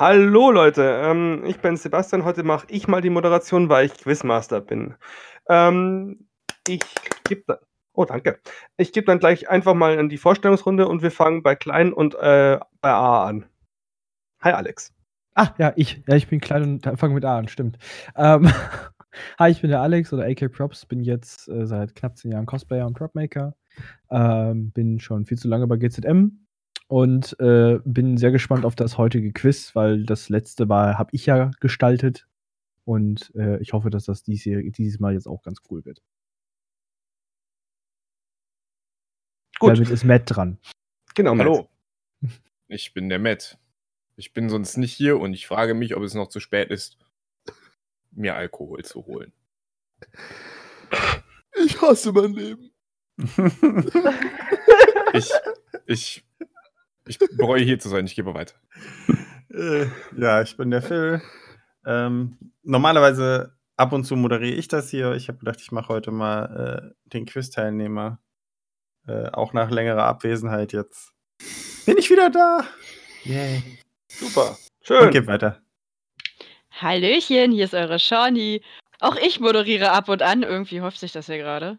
[0.00, 2.24] Hallo Leute, ähm, ich bin Sebastian.
[2.24, 4.94] Heute mache ich mal die Moderation, weil ich Quizmaster bin.
[5.46, 6.26] Ähm,
[6.66, 6.80] ich
[7.24, 7.58] gebe da
[7.92, 8.40] oh, danke.
[8.78, 12.14] Ich gebe dann gleich einfach mal in die Vorstellungsrunde und wir fangen bei klein und
[12.14, 13.44] äh, bei A an.
[14.40, 14.94] Hi Alex.
[15.34, 16.02] Ah, ja, ich.
[16.08, 17.76] Ja, ich bin klein und fange mit A an, stimmt.
[18.16, 18.50] Ähm,
[19.38, 22.46] hi, ich bin der Alex oder AK Props, bin jetzt äh, seit knapp zehn Jahren
[22.46, 23.54] Cosplayer und Dropmaker.
[24.10, 26.40] Ähm, bin schon viel zu lange bei GZM
[26.90, 31.24] und äh, bin sehr gespannt auf das heutige Quiz, weil das letzte Mal habe ich
[31.24, 32.26] ja gestaltet
[32.84, 36.02] und äh, ich hoffe, dass das dies hier, dieses Mal jetzt auch ganz cool wird.
[39.60, 39.70] Gut.
[39.70, 40.58] Damit ist Matt dran.
[41.14, 41.46] Genau, Matt.
[41.46, 41.68] Hallo.
[42.66, 43.56] Ich bin der Matt.
[44.16, 46.98] Ich bin sonst nicht hier und ich frage mich, ob es noch zu spät ist,
[48.10, 49.32] mir Alkohol zu holen.
[51.64, 52.72] Ich hasse mein Leben.
[55.12, 55.30] ich,
[55.86, 56.24] ich,
[57.10, 58.06] ich bereue hier zu sein.
[58.06, 58.54] Ich gebe weiter.
[59.52, 61.20] Äh, ja, ich bin der Phil.
[61.84, 65.12] Ähm, normalerweise ab und zu moderiere ich das hier.
[65.12, 68.20] Ich habe gedacht, ich mache heute mal äh, den Quiz-Teilnehmer.
[69.06, 71.12] Äh, auch nach längerer Abwesenheit jetzt.
[71.86, 72.64] Bin ich wieder da?
[73.24, 73.62] Yay.
[74.08, 74.56] Super.
[74.82, 75.06] Schön.
[75.06, 75.60] Und geht weiter.
[76.70, 78.62] Hallöchen, hier ist eure Shawnee.
[79.00, 80.42] Auch ich moderiere ab und an.
[80.42, 81.78] Irgendwie hofft sich das ja gerade.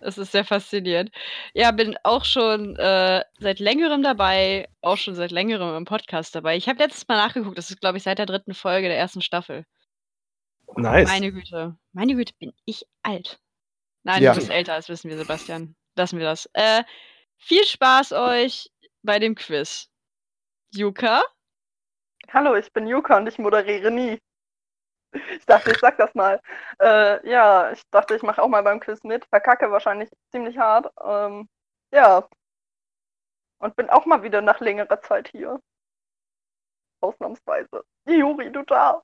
[0.00, 1.10] Es ist sehr faszinierend.
[1.54, 6.56] Ja, bin auch schon äh, seit längerem dabei, auch schon seit längerem im Podcast dabei.
[6.56, 9.20] Ich habe letztes Mal nachgeguckt, das ist, glaube ich, seit der dritten Folge der ersten
[9.22, 9.64] Staffel.
[10.76, 11.08] Nice.
[11.08, 11.76] Meine Güte.
[11.92, 13.38] Meine Güte, bin ich alt.
[14.04, 14.32] Nein, Ja.
[14.32, 15.74] du bist älter, das wissen wir, Sebastian.
[15.96, 16.48] Lassen wir das.
[16.52, 16.82] Äh,
[17.36, 18.70] viel Spaß euch
[19.02, 19.88] bei dem Quiz.
[20.74, 21.22] Yuka?
[22.32, 24.18] Hallo, ich bin Yuka und ich moderiere nie.
[25.12, 26.40] Ich dachte, ich sag das mal.
[26.80, 29.24] Äh, ja, ich dachte, ich mache auch mal beim Quiz mit.
[29.26, 30.92] Verkacke wahrscheinlich ziemlich hart.
[31.04, 31.48] Ähm,
[31.92, 32.28] ja.
[33.58, 35.60] Und bin auch mal wieder nach längerer Zeit hier.
[37.00, 37.84] Ausnahmsweise.
[38.06, 39.02] Juri, du da.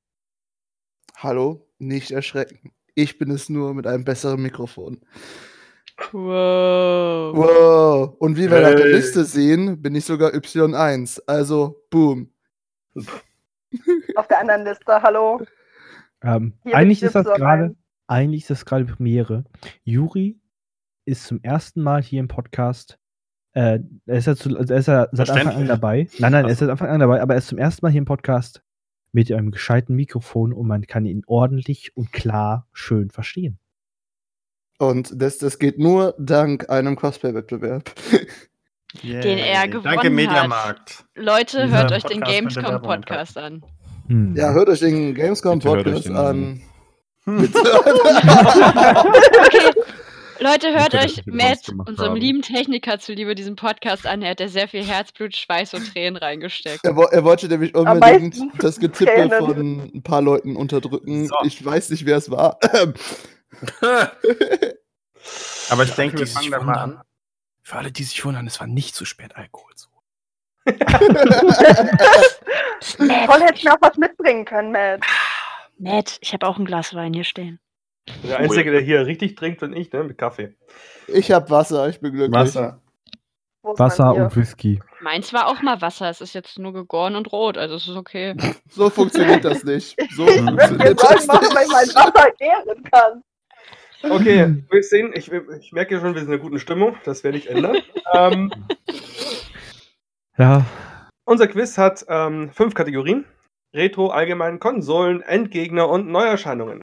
[1.16, 2.72] Hallo, nicht erschrecken.
[2.94, 5.00] Ich bin es nur mit einem besseren Mikrofon.
[6.12, 7.36] Wow.
[7.36, 8.16] Wow.
[8.18, 8.92] Und wie wir nach der Hey.
[8.94, 11.22] Liste sehen, bin ich sogar Y1.
[11.26, 12.32] Also, boom.
[14.16, 15.40] Auf der anderen Liste, hallo.
[16.24, 17.36] Ähm, eigentlich ist das Y1.
[17.36, 17.76] gerade,
[18.06, 19.44] eigentlich ist das gerade Premiere.
[19.84, 20.40] Juri
[21.04, 22.98] ist zum ersten Mal hier im Podcast.
[23.52, 26.08] Äh, er ist ja, zu, also er ist ja seit Anfang an dabei.
[26.18, 28.00] Nein, nein, er ist seit Anfang an dabei, aber er ist zum ersten Mal hier
[28.00, 28.62] im Podcast
[29.12, 33.58] mit einem gescheiten Mikrofon und man kann ihn ordentlich und klar schön verstehen.
[34.78, 37.92] Und das, das geht nur dank einem Cosplay-Wettbewerb.
[39.02, 40.12] Den er gewonnen Danke, hat.
[40.12, 41.04] Mediamarkt.
[41.14, 43.64] Leute, Dieser hört euch den Gamescom-Podcast an.
[44.08, 44.34] Hm.
[44.36, 46.62] Ja, hört euch den Gamescom Bitte hört euch Podcast den- an.
[49.46, 49.72] Okay.
[50.40, 52.16] Leute, hört euch Matt, unserem haben.
[52.20, 54.20] lieben Techniker, zuliebe diesen Podcast an.
[54.20, 56.84] Er hat da sehr viel Herzblut, Schweiß und Tränen reingesteckt.
[56.84, 59.38] Er, er wollte nämlich unbedingt das Getippel Tränen.
[59.46, 61.28] von ein paar Leuten unterdrücken.
[61.28, 61.36] So.
[61.44, 62.58] Ich weiß nicht, wer es war.
[65.70, 67.00] Aber ich denke, wir die fangen dann mal an.
[67.62, 69.88] Für alle, die sich wundern, es war nicht zu spät, Alkohol zu
[72.96, 75.00] Toll, hätte ich mir auch was mitbringen können, Matt.
[75.78, 77.58] Matt, ich habe auch ein Glas Wein hier stehen.
[78.22, 80.04] Der Einzige, der hier richtig trinkt, bin ich, ne?
[80.04, 80.54] Mit Kaffee.
[81.08, 82.38] ich hab Wasser, ich bin glücklich.
[82.38, 82.80] Wasser.
[83.62, 84.80] Wasser und Whisky.
[85.00, 86.10] Meins war auch mal Wasser.
[86.10, 88.34] Es ist jetzt nur gegoren und rot, also es ist okay.
[88.70, 89.96] So funktioniert das nicht.
[90.14, 91.96] So Ich würde dir funktioniert das machen, wenn ich mein nicht.
[91.96, 93.22] Wasser gären kann.
[94.10, 96.96] Okay, wir sehen, ich, ich merke schon, wir sind in einer guten Stimmung.
[97.04, 97.78] Das werde ich ändern.
[98.14, 98.52] ähm,
[100.36, 100.66] Ja,
[101.26, 103.24] unser Quiz hat ähm, fünf Kategorien.
[103.72, 106.80] Retro, Allgemein, Konsolen, Endgegner und Neuerscheinungen.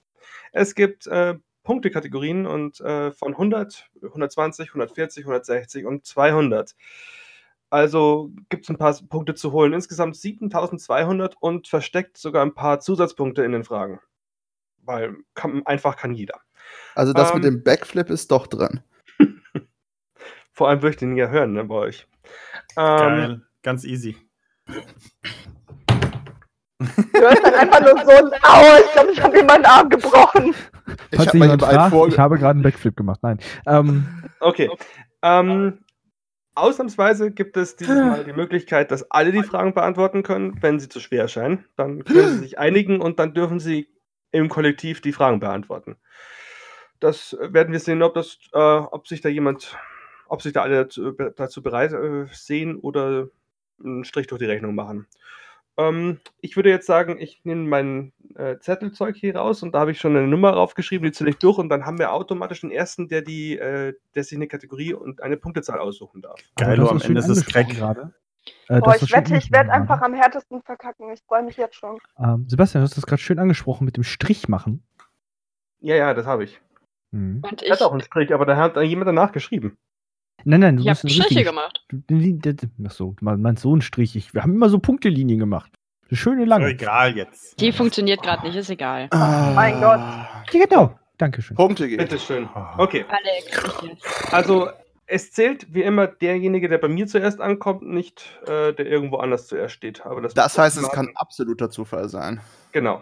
[0.52, 6.76] Es gibt äh, Punktekategorien und äh, von 100, 120, 140, 160 und 200.
[7.70, 9.74] Also gibt es ein paar Punkte zu holen.
[9.74, 14.02] Insgesamt 7200 und versteckt sogar ein paar Zusatzpunkte in den Fragen.
[14.84, 16.42] Weil kann, einfach kann jeder.
[16.96, 18.84] Also das mit Ähm, dem Backflip ist doch dran.
[20.52, 22.08] Vor allem würde ich den ja hören ne, bei euch.
[22.78, 23.42] Ähm, Geil.
[23.64, 24.16] Ganz easy.
[24.68, 24.76] Du
[27.20, 30.56] hörst dann einfach nur so ein Aua, ich glaube, ich habe mir meinen Arm gebrochen.
[31.12, 33.20] Ich hab fragt, ich habe gerade einen Backflip gemacht.
[33.22, 33.40] Nein.
[33.68, 34.70] Ähm, Okay.
[35.22, 35.80] Ähm,
[36.56, 40.90] ausnahmsweise gibt es dieses Mal die Möglichkeit, dass alle die Fragen beantworten können, wenn sie
[40.90, 41.66] zu schwer erscheinen.
[41.78, 43.88] Dann können sie sich einigen und dann dürfen sie
[44.32, 45.98] im Kollektiv die Fragen beantworten.
[47.00, 49.78] Das werden wir sehen, ob, das, äh, ob sich da jemand,
[50.32, 53.28] ob sich da alle dazu, dazu bereit äh, sehen oder
[53.84, 55.06] einen Strich durch die Rechnung machen.
[55.76, 59.92] Ähm, ich würde jetzt sagen, ich nehme mein äh, Zettelzeug hier raus und da habe
[59.92, 62.72] ich schon eine Nummer draufgeschrieben, die zähle ich durch und dann haben wir automatisch den
[62.72, 66.40] ersten, der die, äh, der sich eine Kategorie und eine Punktezahl aussuchen darf.
[66.56, 67.68] Geil, das am ist Ende ist es Crack.
[67.68, 68.14] gerade.
[68.70, 71.12] Äh, Boah, ich wette, ich werde einfach am härtesten verkacken.
[71.12, 71.98] Ich freue mich jetzt schon.
[72.18, 74.82] Ähm, Sebastian, du hast das gerade schön angesprochen mit dem Strich machen.
[75.82, 76.62] Ja, ja, das habe ich.
[77.12, 77.42] Mhm.
[77.44, 79.78] Und Ich ich, hatte auch einen Strich, aber da hat jemand danach geschrieben.
[80.44, 81.86] Nein, nein, du ich musst habe einen Striche gemacht.
[81.90, 84.16] Du- Ach so, du meinst so Strich.
[84.16, 85.72] Ich, wir haben immer so Punktelinien gemacht.
[86.10, 86.68] Eine schöne lange.
[86.68, 87.60] egal jetzt.
[87.62, 89.08] Die funktioniert gerade nicht, ist egal.
[89.12, 90.00] mein Gott.
[90.00, 91.00] Ja, genau.
[91.18, 91.56] Dankeschön.
[91.56, 92.04] Punkte geben.
[92.04, 92.50] Bitteschön.
[92.78, 93.94] Okay, Alex,
[94.32, 94.70] also
[95.06, 99.48] es zählt wie immer derjenige, der bei mir zuerst ankommt, nicht äh, der irgendwo anders
[99.48, 100.06] zuerst steht.
[100.06, 102.40] Aber das, Das heißt, es kann absoluter Zufall sein.
[102.72, 103.02] Genau.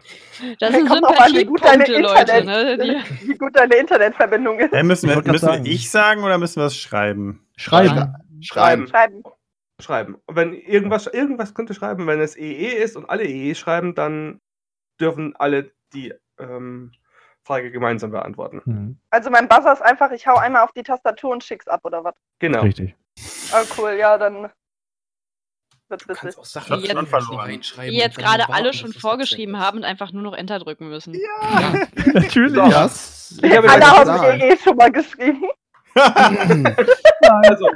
[0.60, 2.38] Das sind Kommt drauf an, wie gut deine Sympathiepunkte, Leute.
[2.38, 3.01] Internet, Ne?
[3.21, 4.71] Die, wie gut deine Internetverbindung ist.
[4.71, 5.66] Hey, müssen wir, müssen sagen.
[5.66, 7.45] ich sagen oder müssen wir es schreiben?
[7.56, 8.16] Schreiben.
[8.42, 8.88] Schreiben.
[8.88, 9.24] Schreiben.
[9.80, 10.16] Schreiben.
[10.25, 14.42] Und wenn irgendwas, irgendwas könnte schreiben, wenn es EE ist und alle EE schreiben, dann
[15.00, 16.92] dürfen alle die ähm,
[17.44, 18.62] Frage gemeinsam beantworten.
[18.66, 19.00] Mhm.
[19.10, 22.04] Also mein Buzzer ist einfach, ich hau einmal auf die Tastatur und schick's ab, oder
[22.04, 22.16] was?
[22.39, 22.62] Genau.
[22.62, 22.95] Richtig.
[23.51, 24.50] Ah, cool, ja, dann
[25.89, 30.12] Du kannst auch Sachen Die jetzt- die jetzt gerade alle schon vorgeschrieben haben und einfach
[30.12, 31.15] nur noch Enter drücken müssen.
[31.15, 31.74] Ja.
[32.13, 32.53] Natürlich.
[32.53, 32.69] So.
[32.69, 35.44] Das Ich habe Alle haben eh schon mal geschrieben.
[35.95, 37.69] also,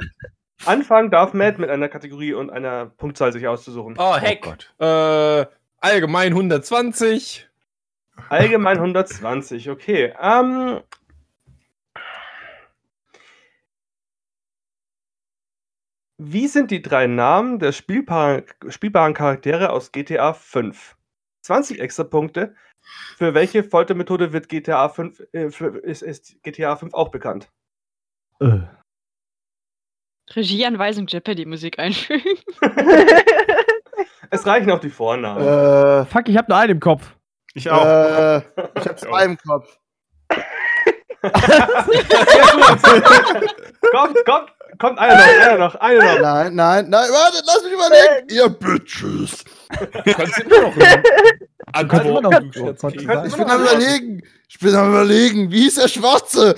[0.64, 3.96] anfangen darf Matt mit einer Kategorie und einer Punktzahl sich auszusuchen.
[3.98, 4.42] Oh, Heck.
[4.42, 4.72] Gott.
[4.78, 5.46] äh,
[5.80, 7.48] allgemein 120.
[8.28, 10.14] Allgemein 120, okay.
[10.22, 10.80] Ähm,
[16.32, 20.96] wie sind die drei Namen der spielbaren, spielbaren Charaktere aus GTA 5?
[21.42, 22.54] 20 extra Punkte.
[23.16, 27.50] Für welche Foltermethode wird GTA 5, äh, für, ist, ist GTA 5 auch bekannt?
[28.40, 28.60] Äh.
[30.34, 32.38] Regieanweisung Jeopardy-Musik einfügen.
[34.30, 35.42] Es reichen auch die Vornamen.
[35.46, 37.14] äh, Fuck, ich hab nur einen im Kopf.
[37.54, 37.84] Ich auch.
[37.84, 39.78] äh, ich hab zwei im Kopf.
[43.92, 46.20] kommt, kommt, kommt einer noch, einer noch, einer noch.
[46.20, 48.28] Nein, nein, nein, warte, lass mich überlegen.
[48.30, 49.44] Ihr Bitches.
[50.04, 50.38] Du kannst
[52.06, 53.24] immer noch Du kannst immer noch.
[53.26, 54.22] Ich bin am überlegen.
[54.48, 55.50] Ich bin am überlegen.
[55.50, 56.54] Wie ist der Schwarze?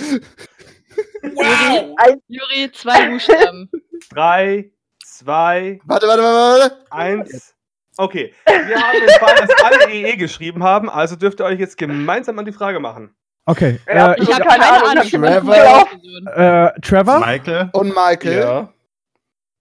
[1.22, 1.96] Wow!
[2.28, 3.70] Juri, zwei Buchstaben.
[4.10, 4.70] Drei,
[5.04, 6.86] zwei, Warte, warte, warte, warte.
[6.90, 7.54] Eins.
[7.98, 11.78] Okay, wir haben den Fall, dass alle EE geschrieben haben, also dürft ihr euch jetzt
[11.78, 13.16] gemeinsam an die Frage machen.
[13.46, 13.78] Okay.
[13.86, 15.88] Ja, Äh, Ich habe keine keine, Ahnung, Trevor.
[16.34, 17.70] Äh, Trevor Michael.
[17.72, 18.38] Und Michael.
[18.40, 18.72] Ja.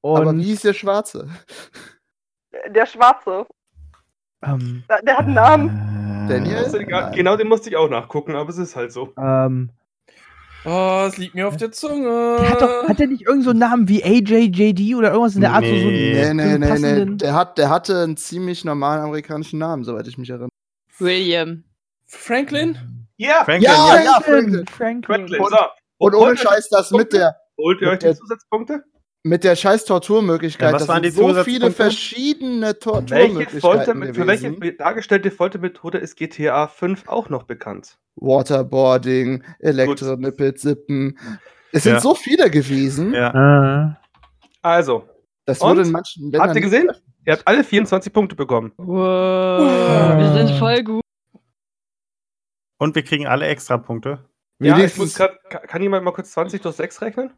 [0.02, 1.28] Aber und wie ist der Schwarze?
[2.70, 3.46] Der Schwarze.
[4.44, 6.26] ähm, Der der hat einen Namen.
[6.30, 6.56] Daniel?
[6.56, 7.04] Das ist egal.
[7.06, 7.14] Nein.
[7.16, 9.14] Genau, den musste ich auch nachgucken, aber es ist halt so.
[9.18, 9.70] ähm,
[10.68, 12.38] Oh, es liegt mir auf der Zunge.
[12.40, 15.42] der hat doch, hat der nicht irgend so einen Namen wie AJJD oder irgendwas in
[15.42, 15.64] der Art?
[15.64, 16.14] So, so Nee.
[16.16, 16.68] Nee, so nee, nee, nee.
[16.68, 20.50] passenden- Der, hat, der hatte einen ziemlich normalen amerikanischen Namen, soweit ich mich erinnere.
[20.98, 21.64] William.
[22.08, 23.05] Franklin?
[23.18, 24.04] Ja, Franklin, Ja, ja.
[24.04, 24.66] ja, Franklin.
[24.68, 24.68] Franklin.
[24.68, 25.04] Franklin.
[25.04, 25.42] Franklin.
[25.42, 25.56] Und-.
[25.98, 28.84] Und ohne Scheiß, das mit der, Holt ihr euch die Zusatzpunkte?
[29.24, 30.68] mit der scheiß Torturmöglichkeit.
[30.68, 35.98] Ja, was das waren sind die so viele verschiedene Folter, Torturmöglichkeiten für welche dargestellte Foltermethode
[35.98, 37.98] ist GTA 5 auch noch bekannt?
[38.18, 41.18] Waterboarding, Elektronippel, Sippen.
[41.72, 42.00] Es sind Ja.
[42.02, 43.14] so viele gewesen.
[43.14, 43.88] Ja.
[43.90, 43.96] Äh,
[44.62, 45.06] Also,
[45.46, 46.92] Das wurde in manchen Ländern habt ihr gesehen?
[47.26, 48.74] Ihr habt alle 24 Punkte bekommen.
[48.78, 50.18] Wow.
[50.20, 51.02] Wir sind voll gut.
[52.86, 54.20] Und wir kriegen alle extra Punkte.
[54.60, 57.34] Ja, ich muss grad, kann, jemand mal kurz 20 durch 6 rechnen?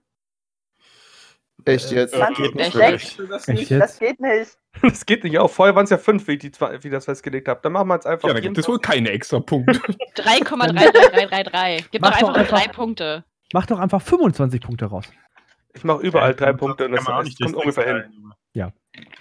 [1.63, 2.13] Echt jetzt?
[2.13, 3.17] Äh, geht nicht Echt?
[3.17, 3.29] wirklich.
[3.29, 3.71] Das echt nicht?
[3.71, 4.57] Das geht nicht.
[4.81, 5.55] Das geht nicht auf.
[5.55, 7.61] Vorher waren es ja 5, wie ich, die, wie ich das festgelegt habe.
[7.63, 9.71] Dann machen wir jetzt einfach Ja, da gibt es wohl keine extra Punkte.
[10.17, 11.85] 3,3333.
[11.91, 13.23] Gib doch Mach doch einfach einfach- drei Punkte.
[13.53, 15.05] Mach doch einfach 25 Punkte raus.
[15.73, 18.03] Ich mache überall drei Kann Punkte und das auch nicht kommt ungefähr hin.
[18.53, 18.73] teilen.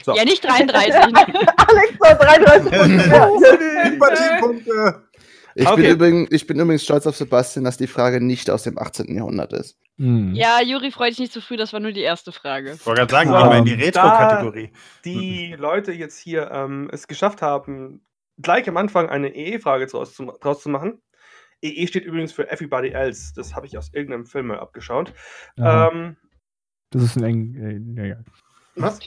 [0.02, 0.16] So.
[0.16, 0.92] Ja, nicht 33.
[0.92, 1.00] ne?
[1.56, 2.72] Alex soll 33
[4.40, 4.74] Punkte.
[4.74, 5.02] Ja.
[5.58, 5.82] Ich, Okay.
[5.82, 9.14] bin übrigens, ich bin übrigens stolz auf Sebastian, dass die Frage nicht aus dem 18.
[9.16, 9.78] Jahrhundert ist.
[9.98, 10.34] Hm.
[10.34, 12.72] ja, Juri, freu dich nicht zu früh, das war nur die erste Frage.
[12.72, 14.70] Ich wollte gerade sagen, So, gehen wir in die Retro-Kategorie.
[15.06, 18.04] Die Leute jetzt hier ähm, es geschafft haben,
[18.36, 21.00] gleich am Anfang eine EE-Frage draus zu, draus zu machen.
[21.62, 23.32] EE steht übrigens für Everybody Else.
[23.34, 25.14] Das habe ich aus irgendeinem Film mal abgeschaut.
[25.56, 26.18] Ähm,
[26.90, 27.96] das ist ein eng.
[27.96, 28.24] Äh, ja, ja.
[28.74, 29.00] was?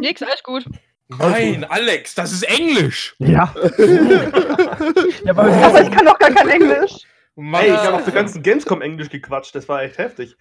[0.00, 0.64] Nix, alles gut.
[1.08, 3.14] Nein, Alex, das ist Englisch.
[3.18, 3.54] Ja.
[5.24, 6.92] ja, aber Aber ich kann doch gar kein Englisch.
[7.36, 7.60] Mann.
[7.62, 9.54] Hey, ich habe auf der ganzen Gamescom Englisch gequatscht.
[9.54, 10.36] Das war echt heftig.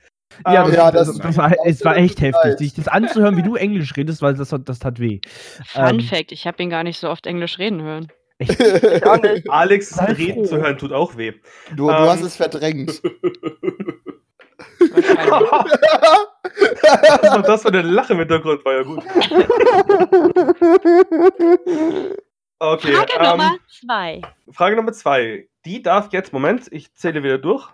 [0.46, 3.36] Ja, Ähm, das, ja, das, das- das, war, es war echt heftig, sich das anzuhören,
[3.38, 5.20] wie du Englisch redest, weil das, das tat weh.
[5.66, 6.00] Fun Ähm.
[6.02, 8.08] Fact, ich habe ihn gar nicht so oft Englisch reden hören.
[8.40, 9.52] Ich.
[9.52, 10.46] Alex Sei reden froh.
[10.46, 11.34] zu hören tut auch weh.
[11.76, 11.96] Du, du Ähm.
[12.10, 13.02] hast es verdrängt.
[16.82, 19.04] Das war das für eine Lache im Hintergrund, war ja gut.
[22.60, 24.22] Okay, Frage ähm, Nummer zwei.
[24.52, 25.50] Frage Nummer zwei.
[25.66, 27.70] Die darf jetzt, Moment, ich zähle wieder durch.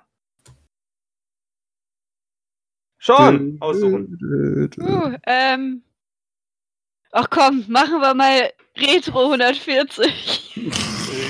[2.98, 4.72] Schon aussuchen.
[4.79, 5.84] Uh, ähm,
[7.12, 10.56] Ach komm, machen wir mal Retro 140.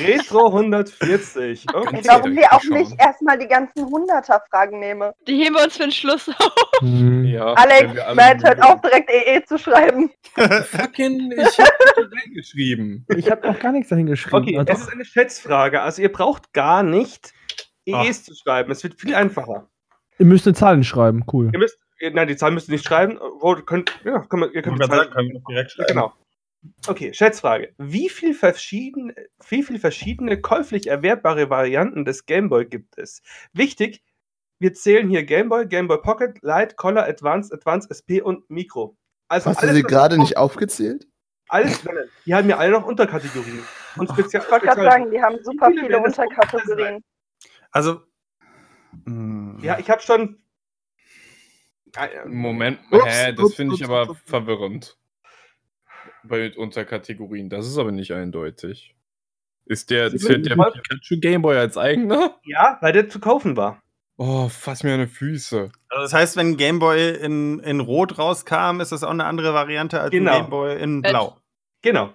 [0.06, 1.66] Retro 140.
[1.74, 2.02] Und Okay.
[2.06, 5.12] warum wir auch nicht erstmal die ganzen 100er-Fragen nehmen.
[5.28, 6.54] Die heben wir uns für den Schluss auf.
[6.82, 7.24] Hm.
[7.26, 10.12] Ja, Alex, Matt, hört auf, direkt EE zu schreiben.
[10.36, 13.06] Fucking, ich hab das reingeschrieben.
[13.18, 14.36] Ich habe noch gar nichts dahin geschrieben.
[14.36, 14.88] Okay, es doch.
[14.88, 15.82] ist eine Schätzfrage.
[15.82, 17.34] Also ihr braucht gar nicht
[17.92, 18.06] Ach.
[18.06, 18.72] EEs zu schreiben.
[18.72, 19.70] Es wird viel einfacher.
[20.20, 21.50] Ihr müsst eine Zahlen schreiben, cool.
[21.54, 23.20] Ihr müsst, nein, die Zahl müsst ihr nicht schreiben.
[23.39, 25.88] Wo, könnt, ja, könnt, ihr Ich könnt die Zahl sagen, können wir noch direkt schreiben.
[25.88, 26.13] Genau.
[26.88, 27.74] Okay, Schätzfrage.
[27.77, 29.13] Wie viel, verschieden,
[29.48, 33.22] wie viel verschiedene käuflich erwerbbare Varianten des Gameboy gibt es?
[33.53, 34.03] Wichtig,
[34.60, 38.98] wir zählen hier Gameboy, Gameboy Pocket, Lite, Color, Advanced, Advanced SP und Micro.
[39.29, 41.08] Also Hast du sie gerade nicht aufgezählt?
[41.48, 41.82] Alles,
[42.25, 43.63] die haben ja alle noch Unterkategorien.
[43.98, 47.03] Und speziell, Ich wollte gerade sagen, die haben super viele viele Unterkategorien.
[47.72, 48.01] Also.
[49.06, 50.41] mh, Ja, ich habe schon.
[52.27, 54.98] Moment, Ups, hä, das finde ich ups, aber ups, verwirrend.
[56.24, 58.96] Bei Unterkategorien, das ist aber nicht eindeutig.
[59.65, 62.36] Ist der, zählt der Pikachu Gameboy als eigener?
[62.43, 63.81] Ja, weil der zu kaufen war.
[64.17, 65.72] Oh, fass mir an die Füße.
[65.89, 70.01] Also das heißt, wenn Gameboy in, in Rot rauskam, ist das auch eine andere Variante
[70.01, 70.31] als Genau.
[70.31, 71.38] ein Gameboy in Äh, Blau.
[71.81, 72.13] Genau.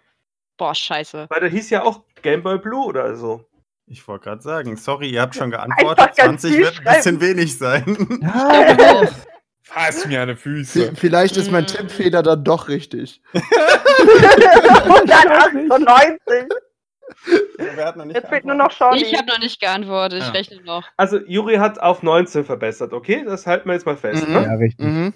[0.59, 1.27] Boah, scheiße.
[1.31, 3.49] Weil der hieß ja auch Gameboy Blue oder so.
[3.87, 6.17] Ich wollte gerade sagen, sorry, ihr habt schon geantwortet.
[6.17, 8.21] ganz 20 viel wird ein bisschen wenig sein.
[8.23, 9.09] Ja,
[9.67, 10.93] Fass mir an die Füße.
[10.95, 11.69] Vielleicht ist mein Mm.
[11.69, 13.23] Tippfehler dann doch richtig.
[14.85, 16.49] 198.
[17.57, 19.03] Wer hat noch nicht Jetzt fehlt nur noch Shawnee.
[19.03, 20.33] Ich habe noch nicht geantwortet, ich Ja.
[20.33, 20.85] rechne noch.
[20.97, 23.25] Also, Juri hat auf 19 verbessert, okay?
[23.27, 24.27] Das halten wir jetzt mal fest.
[24.29, 24.35] Mhm.
[24.35, 24.43] Ne?
[24.43, 24.87] ja richtig.
[24.87, 25.15] Mhm.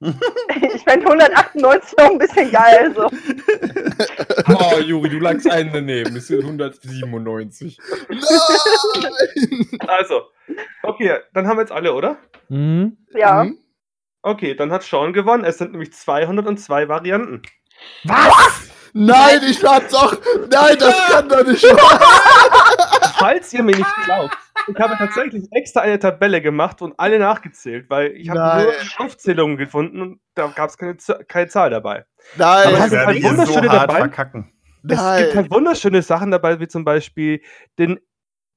[0.74, 2.92] Ich fände 198 noch ein bisschen geil.
[2.94, 3.08] So.
[4.50, 6.16] Oh, Juri, du lagst einen daneben.
[6.16, 7.78] Es sind 197.
[8.08, 9.78] Nein!
[9.86, 10.22] Also,
[10.82, 12.16] okay, dann haben wir jetzt alle, oder?
[12.48, 12.96] Mhm.
[13.14, 13.44] Ja.
[13.44, 13.58] Mhm.
[14.22, 15.44] Okay, dann hat Sean gewonnen.
[15.44, 17.42] Es sind nämlich 202 Varianten.
[18.92, 20.14] Nein, ich hab's auch.
[20.50, 21.64] Nein, das kann doch nicht
[23.18, 27.90] Falls ihr mir nicht glaubt, ich habe tatsächlich extra eine Tabelle gemacht und alle nachgezählt,
[27.90, 30.96] weil ich habe nur Aufzählungen gefunden und da gab es keine,
[31.26, 32.04] keine Zahl dabei.
[32.36, 33.98] Nein, Aber du werde halt so wunderschöne hart dabei?
[33.98, 34.52] verkacken.
[34.88, 37.42] Es gibt halt wunderschöne Sachen dabei, wie zum Beispiel
[37.78, 37.98] den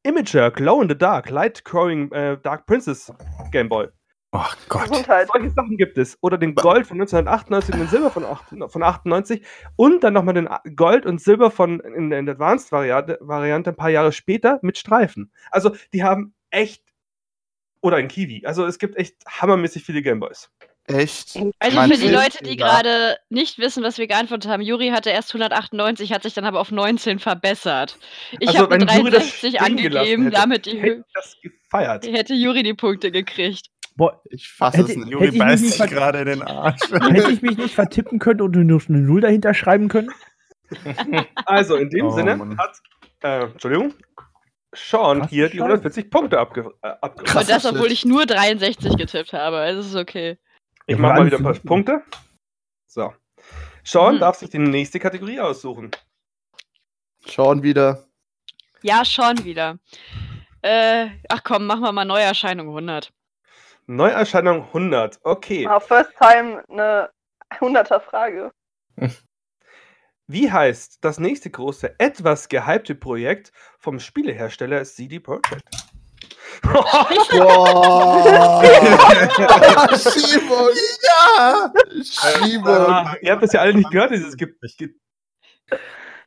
[0.03, 3.12] Imager Glow in the Dark Light Growing äh, Dark Princess
[3.51, 3.89] Game Boy.
[4.34, 4.88] Oh Gott.
[4.90, 5.28] Gesundheit.
[5.32, 6.18] Solche Sachen gibt es.
[6.22, 9.46] Oder den Gold von 1998 und den Silber von, 8, von 98
[9.76, 13.76] und dann nochmal den Gold und Silber von in, in der Advanced Variante, Variante ein
[13.76, 15.32] paar Jahre später mit Streifen.
[15.52, 16.84] Also die haben echt
[17.82, 18.46] oder ein Kiwi.
[18.46, 20.50] Also es gibt echt hammermäßig viele Gameboys.
[20.88, 21.36] Echt?
[21.60, 25.10] Also Mein für die Leute, die gerade nicht wissen, was wir geantwortet haben, Juri hatte
[25.10, 27.98] erst 198, hat sich dann aber auf 19 verbessert.
[28.40, 31.06] Ich Also, habe wenn eine Juri das 63 stehen gelassen angegeben, hätte, damit die Hätte
[31.14, 32.06] das gefeiert.
[32.08, 33.68] hätte Juri die Punkte gekriegt.
[33.95, 35.10] Boah, Ich fasse Hätte- es nicht.
[35.10, 36.79] Juri Hätte ich mich beißt nicht sich gerade in den Arsch.
[36.91, 40.10] hätte ich mich nicht vertippen können und nur eine Null dahinter schreiben können?
[41.45, 42.57] Also in dem Oh, Sinne Mann.
[42.57, 42.77] hat,
[43.24, 43.93] äh, Entschuldigung,
[44.74, 45.67] Sean Krass, hier die Sean.
[45.67, 46.93] 140 Punkte abge äh.
[47.01, 49.57] Und das, obwohl ich nur 63 getippt habe.
[49.57, 50.38] Also es ist okay.
[50.88, 52.01] Ich mache mal wieder ein paar Punkte.
[52.88, 53.13] So.
[53.83, 54.19] Sean Hm.
[54.21, 55.91] darf sich die nächste Kategorie aussuchen.
[57.27, 58.05] Schauen wieder.
[58.81, 59.77] Ja, schon wieder.
[60.62, 63.12] Äh, ach komm, machen wir mal Neuerscheinung 100.
[63.91, 65.19] Neuerscheinung 100.
[65.24, 65.67] Okay.
[65.67, 67.10] Ah, first time eine
[67.60, 68.51] 100er Frage.
[70.27, 75.51] Wie heißt das nächste große, etwas gehypte Projekt vom Spielehersteller CD Projekt?
[76.62, 77.10] Boah!
[79.98, 80.69] Schiebung!
[81.03, 81.74] Ja!
[82.01, 82.69] Schiebung!
[82.69, 84.89] Ah, ihr habt das ja alle nicht gehört, dieses Ge Ge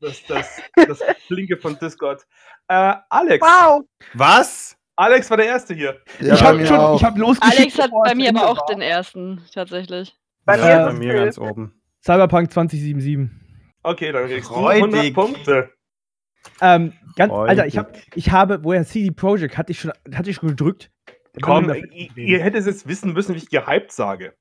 [0.03, 2.27] das, das, das Flinke von Discord.
[2.69, 3.41] Äh, Alex.
[3.41, 3.85] Wow.
[4.13, 4.77] Was?
[4.97, 6.01] Alex war der Erste hier.
[6.21, 6.97] Ja, ich habe schon, auch.
[6.97, 7.59] ich habe losgeschickt.
[7.61, 8.67] Alex hat bei mir aber auch war.
[8.67, 10.15] den ersten, tatsächlich.
[10.45, 11.81] Bei Äh, mir Bei mir ganz oben.
[12.05, 13.29] Cyberpunk 2077.
[13.83, 14.83] Okay, dann kriegst du Freudig.
[14.83, 15.71] 100 Punkte.
[16.61, 17.33] Ähm, ganz.
[17.33, 20.91] Alter, ich, hab, ich habe, woher CD Projekt hatte ich schon, hatte ich schon gedrückt.
[21.43, 24.35] Komm, ihr, ihr hättet es jetzt wissen müssen, wie ich gehypt sage.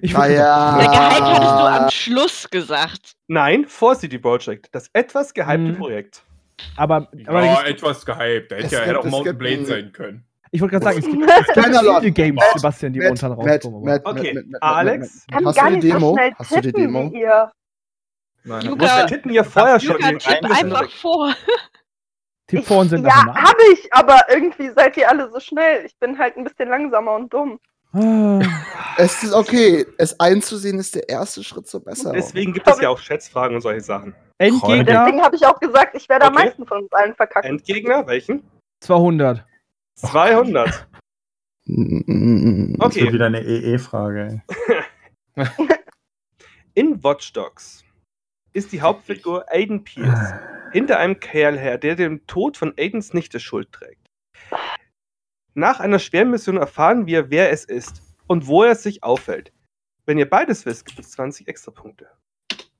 [0.00, 0.78] Ich Na wusste ja.
[0.78, 3.12] Der Gehalt hattest du am Schluss gesagt.
[3.26, 4.68] Nein, vor CD Projekt.
[4.72, 5.76] Das etwas gehypte Mhm.
[5.78, 6.22] Projekt.
[6.76, 8.52] Aber, aber Ja, da etwas gehypt.
[8.52, 10.24] Es hätte ja gibt- auch Mountain Blade ein- sein können.
[10.50, 13.30] ich wollte gerade sagen, es gibt, es gibt viele Games, Matt, Sebastian, die Matt, momentan
[13.36, 13.84] Matt, rauskommen.
[13.84, 15.26] Matt, Okay, Matt, Matt, Alex?
[15.30, 16.18] Matt, Kann Hast du die so Demo?
[16.38, 17.12] Hast du die Demo?
[17.12, 17.52] wie ihr.
[18.44, 19.96] Nein, Juka- Du tippen ja vorher schon.
[19.96, 21.34] Luca, die- tipp einfach vor.
[22.46, 25.84] Tipp vor und sind ja, habe ich, aber irgendwie seid ihr alle so schnell.
[25.84, 27.60] Ich bin halt ein bisschen langsamer und dumm.
[27.92, 28.40] Ah,
[28.98, 29.86] Es ist okay.
[29.96, 32.14] Es einzusehen ist der erste Schritt zur Besserung.
[32.14, 34.14] Deswegen gibt es ja auch Schätzfragen und solche Sachen.
[34.38, 36.44] Endgegner Deswegen habe ich auch gesagt, ich werde am Okay.
[36.44, 37.48] meisten von uns allen verkacken.
[37.50, 38.42] Endgegner, welchen?
[38.80, 39.44] 200.
[39.96, 40.86] 200.
[41.66, 43.00] Mm, Das Okay.
[43.04, 44.42] wird wieder eine EE-Frage.
[46.74, 47.84] In Watch Dogs
[48.52, 50.34] ist die Hauptfigur Aiden Pierce
[50.72, 54.06] hinter einem Kerl her, der dem Tod von Aidens Nichte Schuld trägt.
[55.58, 59.52] Nach einer schweren Mission erfahren wir, wer es ist und wo er sich aufhält.
[60.06, 62.06] Wenn ihr beides wisst, gibt es 20 extra Punkte.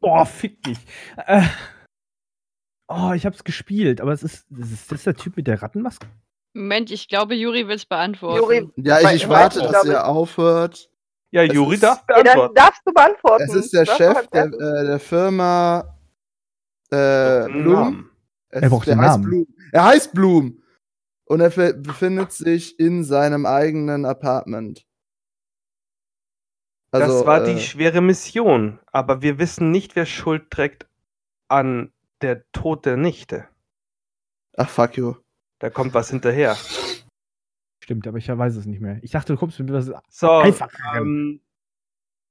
[0.00, 0.78] Boah, fick dich.
[1.26, 1.42] Äh,
[2.87, 6.06] oh, ich hab's gespielt, aber es ist, das ist das der Typ mit der Rattenmaske?
[6.54, 8.38] Moment, ich glaube, Juri will es beantworten.
[8.38, 10.88] Juri, Ja, ich, ich warte, dass ihr aufhört.
[11.32, 12.54] Ja, Es Juri ist- darf ja, dann beantworten.
[12.54, 13.42] darfst du beantworten.
[13.44, 15.99] Es ist der Du hast Chef der, äh, der Firma
[16.90, 18.08] äh, Blum.
[18.50, 19.25] Er braucht den heißt Namen.
[19.25, 19.47] Blum.
[19.73, 20.62] Er heißt Blum.
[21.28, 24.87] Und er befindet sich in seinem eigenen Apartment.
[26.90, 30.87] Also, das war äh, die schwere Mission, aber wir wissen nicht, wer Schuld trägt
[31.49, 31.92] an
[32.23, 33.47] der Tod der Nichte.
[34.56, 35.16] Ach, fuck you.
[35.58, 36.56] Da kommt was hinterher.
[37.85, 38.99] Stimmt, aber ich weiß es nicht mehr.
[39.02, 39.92] Ich dachte, du kommst mit was.
[40.08, 40.70] So, Einfach.
[40.97, 41.42] ähm,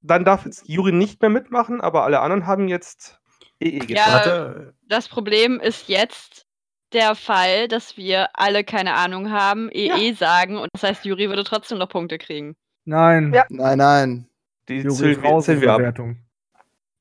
[0.00, 3.20] dann darf jetzt Juri nicht mehr mitmachen, aber alle anderen haben jetzt
[3.60, 3.96] EE getan.
[3.96, 4.12] Ja.
[4.12, 6.47] Warte, Das Problem ist jetzt
[6.92, 11.44] der Fall, dass wir alle keine Ahnung haben, EE sagen und das heißt, Juri würde
[11.44, 12.56] trotzdem noch Punkte kriegen.
[12.84, 13.32] Nein.
[13.34, 13.44] Ja.
[13.50, 14.28] Nein, nein.
[14.68, 15.80] Die Juri zählen ist wir, raus zählen aus wir der ab.
[15.80, 16.16] Wertung.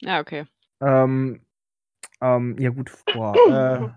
[0.01, 0.45] Ja, okay.
[0.81, 1.41] Ähm,
[2.21, 3.89] ähm, ja gut, boah, äh,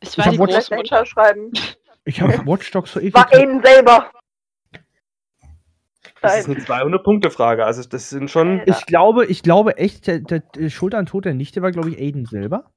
[0.00, 1.06] Es Ich war hab die Großmutter.
[1.06, 1.52] schreiben.
[2.04, 3.14] ich habe Watch Dogs so ewig.
[3.14, 4.10] War Aiden selber.
[6.22, 7.64] Das ist eine 200-Punkte-Frage.
[7.64, 8.60] Also, das sind schon.
[8.66, 11.88] Ich glaube, ich glaube echt, der, der, der Schuld an Tod der Nichte war, glaube
[11.90, 12.70] ich, Aiden selber.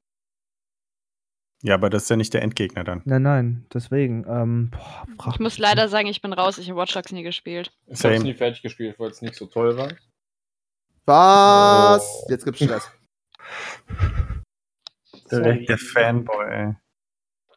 [1.63, 3.01] Ja, aber das ist ja nicht der Endgegner dann.
[3.05, 4.25] Nein, nein, deswegen.
[4.27, 4.71] Ähm,
[5.17, 6.57] boah, Ich muss leider sagen, ich bin raus.
[6.59, 7.71] Ich habe Watch Dogs nie gespielt.
[7.87, 8.19] Ich hab's Same.
[8.19, 9.91] nie fertig gespielt, weil es nicht so toll war.
[11.05, 12.03] Was?
[12.23, 12.27] Oh.
[12.29, 12.91] Jetzt gibt's Stress.
[15.31, 16.73] Direkt der Fanboy, ey.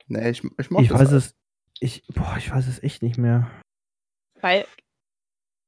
[0.08, 0.70] Nee, ich, ich nicht.
[0.70, 1.12] mochte Ich weiß halt.
[1.12, 1.34] es.
[1.80, 3.50] Ich, boah, ich weiß es echt nicht mehr.
[4.40, 4.66] Weil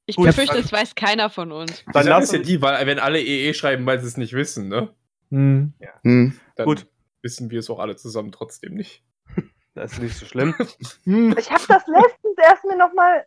[0.07, 1.85] ich Gut, befürchte, es weiß keiner von uns.
[1.92, 4.94] Dann lassen- ja die, weil wenn alle EE schreiben, weil sie es nicht wissen, ne?
[5.31, 5.74] Hm.
[6.03, 6.38] Hm.
[6.57, 6.87] Dann Gut.
[7.22, 9.02] Wissen wir es auch alle zusammen trotzdem nicht.
[9.74, 10.54] Das ist nicht so schlimm.
[11.38, 13.24] Ich hab das letztens erst mir nochmal.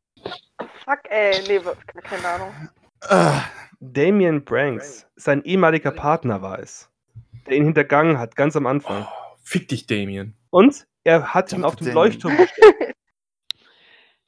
[0.84, 1.62] Fuck, ey, nee,
[2.04, 2.70] keine Ahnung.
[3.04, 3.44] Ah,
[3.80, 6.90] Damien Branks, sein ehemaliger Partner war es,
[7.48, 9.08] der ihn hintergangen hat, ganz am Anfang.
[9.10, 10.36] Oh, fick dich, Damien.
[10.50, 11.94] Und er hat ihn auf dem.
[11.94, 12.96] Leuchtturm gestellt.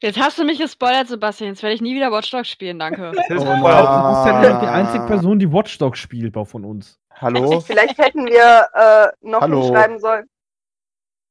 [0.02, 1.52] Jetzt hast du mich gespoilert, Sebastian.
[1.52, 3.10] Jetzt werde ich nie wieder Watch Dogs spielen, danke.
[3.10, 6.99] Oh Du bist ja die einzige Person, die Watch Dogs spielt, von uns.
[7.15, 7.60] Hallo?
[7.62, 9.60] Vielleicht hätten wir äh, noch Hallo.
[9.60, 10.30] nicht schreiben sollen.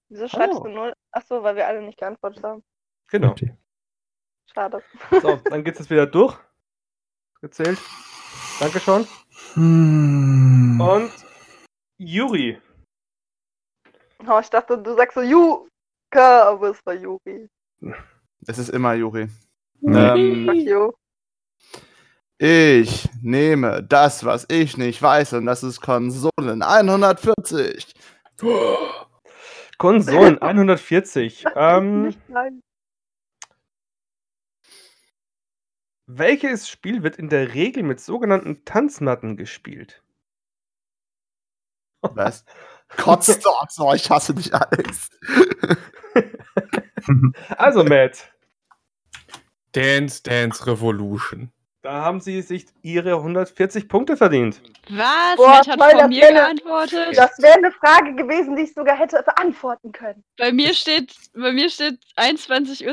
[0.08, 0.64] Wieso schreibst Oh.
[0.64, 0.92] du null?
[1.10, 2.62] Achso, weil wir alle nicht geantwortet haben.
[3.08, 3.30] Genau.
[3.30, 3.56] Okay.
[4.52, 4.82] Schade.
[5.22, 6.36] So, dann geht's jetzt wieder durch.
[7.40, 7.78] Gezählt.
[8.60, 9.06] Danke schon.
[9.54, 10.80] Hm.
[10.80, 11.12] Und
[11.98, 12.60] Juri.
[14.28, 17.48] Oh, ich dachte, du sagst so Juka, aber es war Juri.
[18.46, 19.28] Es ist immer Juri.
[19.80, 19.96] Mhm.
[19.96, 20.92] Ähm, Fuck you.
[22.44, 27.94] Ich nehme das, was ich nicht weiß, und das ist Konsolen 140.
[29.78, 31.44] Konsolen 140.
[31.54, 32.16] Ähm,
[36.06, 40.02] welches Spiel wird in der Regel mit sogenannten Tanzmatten gespielt?
[42.00, 42.44] Was?
[42.96, 45.10] Kotzdogs, oh, ich hasse dich, Alex.
[47.56, 48.32] Also, Matt,
[49.72, 51.52] Dance Dance Revolution.
[51.82, 54.62] Da haben sie sich ihre 140 Punkte verdient.
[54.88, 55.36] Was?
[55.36, 57.16] Boah, Matt hat toll, das mir wäre- geantwortet.
[57.16, 60.22] Das wäre eine Frage gewesen, die ich sogar hätte beantworten können.
[60.38, 62.86] Bei mir steht, bei mir steht 21.32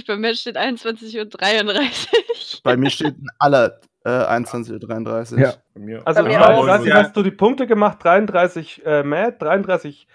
[0.00, 2.60] Uhr, bei mir steht 21.33 Uhr.
[2.62, 5.38] Bei mir stehen alle äh, 21.33 Uhr.
[5.38, 5.54] Ja.
[5.74, 6.02] Bei mir.
[6.06, 6.66] Also, Bei mir weiß, auch.
[6.66, 6.96] weiß nicht, Ja.
[7.02, 7.98] hast du die Punkte gemacht?
[8.02, 10.06] 33 äh, Matt, 33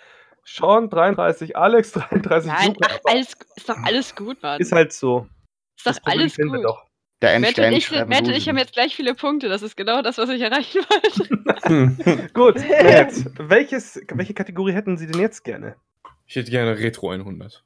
[0.46, 4.60] Sean, 33 Alex, 33 Nein, ach, alles, ist doch alles gut, Mann.
[4.60, 5.28] Ist halt so.
[5.78, 6.66] Ist doch Das Problem alles wir gut.
[7.22, 9.50] Der Matt und, Einstein ich, Matt und ich haben jetzt gleich viele Punkte.
[9.50, 12.30] Das ist genau das, was ich erreichen wollte.
[12.34, 15.76] Gut, Matt, welches, welche Kategorie hätten Sie denn jetzt gerne?
[16.28, 17.64] Ich hätte gerne Retro 100.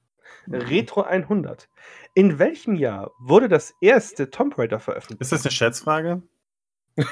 [0.48, 1.68] Retro 100.
[2.14, 5.22] In welchem Jahr wurde das erste Tomb Raider veröffentlicht?
[5.22, 6.22] Ist das eine Schätzfrage?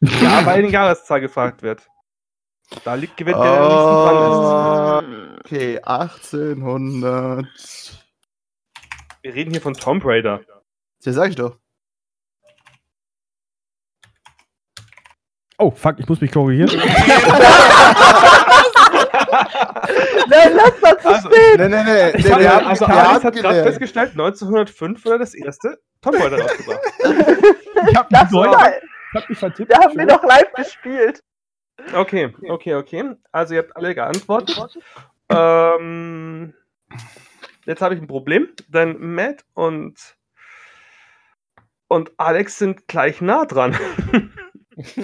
[0.00, 1.88] Ja, weil eine Jahreszahl gefragt wird.
[2.84, 7.46] Da liegt gewinnt der, der am nächsten Oh, okay, 1800.
[7.54, 8.04] ist.
[9.22, 10.42] Wir reden hier von Tomb Raider.
[11.02, 11.56] Ja, sag ich doch.
[15.58, 16.70] Oh, fuck, ich muss mich korrigieren.
[20.28, 21.72] Nein, lass das so Also, stehen.
[22.16, 23.66] Ich nee, hab, wir haben- also Alex haben hat gerade gelernt.
[23.68, 26.80] festgestellt, 1905 wurde das erste Tomb Raider rausgebracht.
[27.88, 28.82] Ich hab Das neu- war, ich
[29.14, 29.72] hab mich vertippt.
[29.72, 31.22] da haben wir doch live gespielt.
[31.94, 33.12] Okay, okay, okay.
[33.32, 34.58] Also ihr habt alle geantwortet.
[35.28, 36.54] Ähm,
[37.64, 39.94] jetzt habe ich ein Problem, denn Matt und,
[41.88, 43.76] und Alex sind gleich nah dran.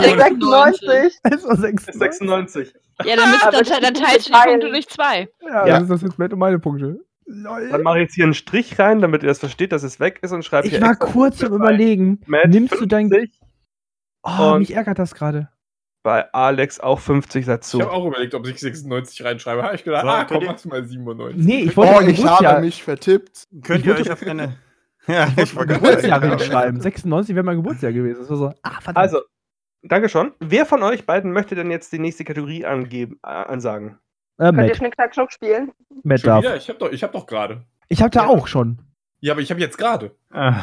[0.00, 1.18] 96.
[1.22, 1.88] Es war 6.
[1.88, 2.74] Ist 96.
[3.04, 4.38] Ja, dann, müsst, Aber dann, dann teilst du die.
[4.48, 5.28] Punkte durch zwei.
[5.42, 5.74] Ja, Ja.
[5.80, 7.00] das ist das jetzt meine Punkte.
[7.26, 7.78] Dann Lol.
[7.82, 10.32] mache ich jetzt hier einen Strich rein, damit ihr das versteht, dass es weg ist
[10.32, 12.20] und schreibe Ich hier war extra kurz bei Überlegen.
[12.26, 13.08] Matt Nimmst du dein.
[13.08, 13.38] 50,
[14.22, 15.48] Oh, und- mich ärgert das gerade.
[16.02, 17.78] bei Alex auch 50 dazu.
[17.78, 19.62] Ich habe auch überlegt, ob ich 96 reinschreibe.
[19.62, 21.36] Habe ich gedacht, So, ah, komm, ihr- mach's mal 97.
[21.44, 23.46] Nee, ich wollte Oh, ich habe mich vertippt.
[23.62, 24.56] Könnt Ich ihr euch auf eine.
[25.06, 26.80] Ja, ich wollte Geburtsjahr sagen, hinschreiben.
[26.80, 28.20] 96 wäre mein Geburtsjahr gewesen.
[28.20, 28.96] Das war so, ah, verdammt.
[28.98, 29.20] Also,
[29.82, 30.32] danke schon.
[30.40, 33.98] Wer von euch beiden möchte denn jetzt die nächste Kategorie angeben, äh, ansagen?
[34.38, 35.72] äh, Könnt ihr Matt, Schnick, Schnack, Schnuck spielen?
[36.02, 36.44] Matt darf.
[36.56, 37.62] Ich habe doch, ich hab doch gerade.
[37.88, 38.28] Ich hab da Ja.
[38.28, 38.78] auch schon.
[39.20, 40.14] Ja, aber ich habe jetzt gerade.
[40.30, 40.54] Ah,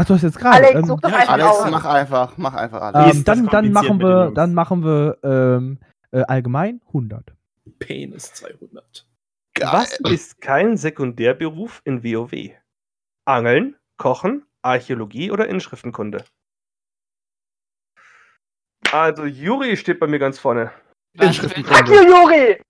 [0.00, 0.56] Ach, du hast jetzt gerade.
[0.58, 3.16] Alex, ähm, such doch ja, einfach Alex, mach einfach, mach einfach ähm, alles.
[3.16, 5.78] Ist das dann, dann machen wir, dann machen wir ähm,
[6.12, 7.32] äh, allgemein 100.
[7.80, 9.06] Penis 200.
[9.60, 12.30] Was ist kein Sekundärberuf in WoW?
[13.28, 16.24] Angeln, Kochen, Archäologie oder Inschriftenkunde?
[18.90, 20.72] Also, Juri steht bei mir ganz vorne.
[21.20, 21.76] Inschriftenkunde.
[21.76, 22.62] Fuck you, Juri!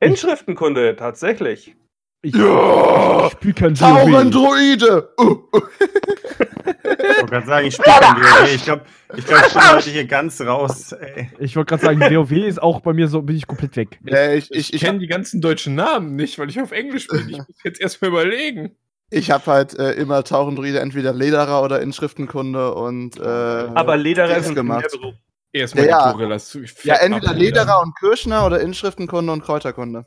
[0.00, 1.76] Inschriftenkunde, tatsächlich.
[2.20, 3.26] Ich, Ja!
[3.26, 3.74] ich spiel kein.
[3.74, 5.14] Taurendroide!
[5.18, 5.46] Uh, uh.
[5.54, 8.54] ich wollte gerade sagen, ich spiele kein WoW.
[8.54, 8.84] Ich glaube,
[9.16, 10.92] ich, glaub, ich bin heute hier ganz raus.
[10.92, 11.30] Ey.
[11.38, 13.98] Ich wollte gerade sagen, WoW ist auch bei mir so, bin ich komplett weg.
[14.04, 17.30] Ja, ich Ich, ich, kenne die ganzen deutschen Namen nicht, weil ich auf Englisch spiele.
[17.30, 18.76] Ich muss jetzt erstmal überlegen.
[19.10, 23.18] Ich hab halt äh, immer Taurendroide entweder Lederer oder Inschriftenkunde und.
[23.18, 24.86] Äh, Aber Lederer ist ein gemacht.
[25.52, 26.28] Erstmal Ja, ja.
[26.28, 26.60] die zu.
[26.84, 30.06] Ja, entweder Lederer und Kirschner oder Inschriftenkunde und Kräuterkunde.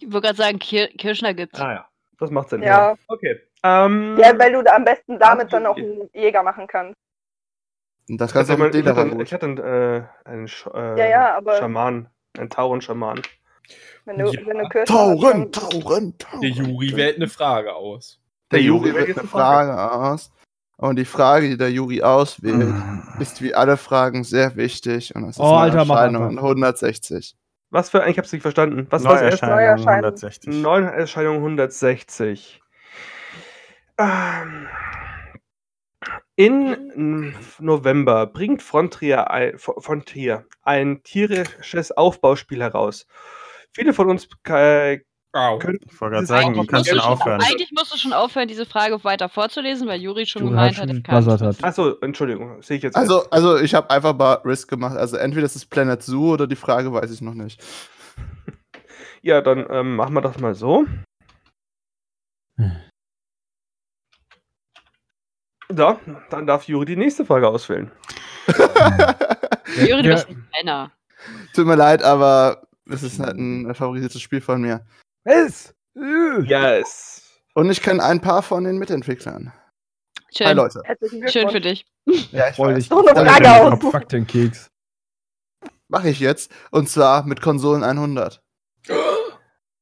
[0.00, 1.58] Ich wollte gerade sagen, Kir Kirschner gibt's.
[1.60, 2.62] Ah ja, das macht Sinn.
[2.62, 2.94] Ja.
[3.08, 3.40] Okay.
[3.62, 6.94] Ähm, Ja, weil du am besten damit Ah, dann auch einen Jäger machen kannst.
[8.08, 9.32] Das kannst du auch mal, mit ich hatte, Lederer einen- ich gut.
[9.32, 12.08] hatte einen, äh, einen Sch äh, Ja, ja, aber- Schaman.
[12.38, 13.22] Einen Tauren-Schaman.
[14.04, 14.40] Wenn du, Ja.
[14.46, 16.40] wenn du Kirschen Tauren, Tauren, Tauren.
[16.42, 18.20] Der Juri wählt eine Frage aus.
[18.50, 19.72] Der Der Juri Juri wählt wählt eine eine Frage.
[19.72, 20.30] Frage aus.
[20.78, 23.02] Und die Frage, die der Juri auswählt, Hm.
[23.18, 25.14] ist wie alle Fragen sehr wichtig.
[25.14, 26.42] Und das ist Oh, Alter, mach Erscheinung einfach.
[26.42, 27.34] 160.
[27.70, 28.86] Was für, ich hab's nicht verstanden.
[28.90, 29.40] Was war das?
[29.42, 30.04] Neuerscheinung Neuerscheinung.
[30.04, 30.54] 160.
[30.62, 32.60] Neuerscheinung 160.
[33.98, 34.68] Ähm,
[36.36, 43.06] In November bringt Frontier ein, Frontier ein tierisches Aufbauspiel heraus.
[43.72, 44.28] Viele von uns
[45.58, 47.40] können Ich wollte gerade sagen, du kannst schon aufhören.
[47.40, 50.88] Eigentlich musst du schon aufhören, diese Frage weiter vorzulesen, weil Juri schon Du gemeint hat,
[50.88, 51.24] schon ich kann.
[51.24, 51.64] buzzert hat.
[51.64, 52.96] Achso, Entschuldigung, sehe ich jetzt.
[52.96, 54.96] Also, also ich habe einfach mal Risk gemacht.
[54.96, 57.62] Also entweder ist es Planet Zoo oder die Frage weiß ich noch nicht.
[59.22, 60.86] Ja, dann ähm, machen wir das mal so.
[65.68, 65.98] So,
[66.30, 67.90] dann darf Juri die nächste Frage auswählen.
[69.88, 70.92] Juri, du bist ein Penner.
[71.54, 74.86] Tut mir leid, aber es ist halt ein favorisiertes Spiel von mir.
[75.26, 75.74] Es!
[75.96, 76.42] Äh.
[76.44, 77.42] Yes.
[77.54, 79.52] Und ich kenne ein paar von den Mitentwicklern.
[80.32, 80.46] Schön.
[80.46, 80.82] Hi Leute.
[81.26, 81.84] Schön für dich.
[82.30, 82.76] Ja, ich Freu weiß.
[82.76, 82.88] dich.
[82.88, 84.70] So eine Freu Frage du Fuck den Keks.
[85.88, 86.52] Mache ich jetzt.
[86.70, 88.40] Und zwar mit Konsolen 100.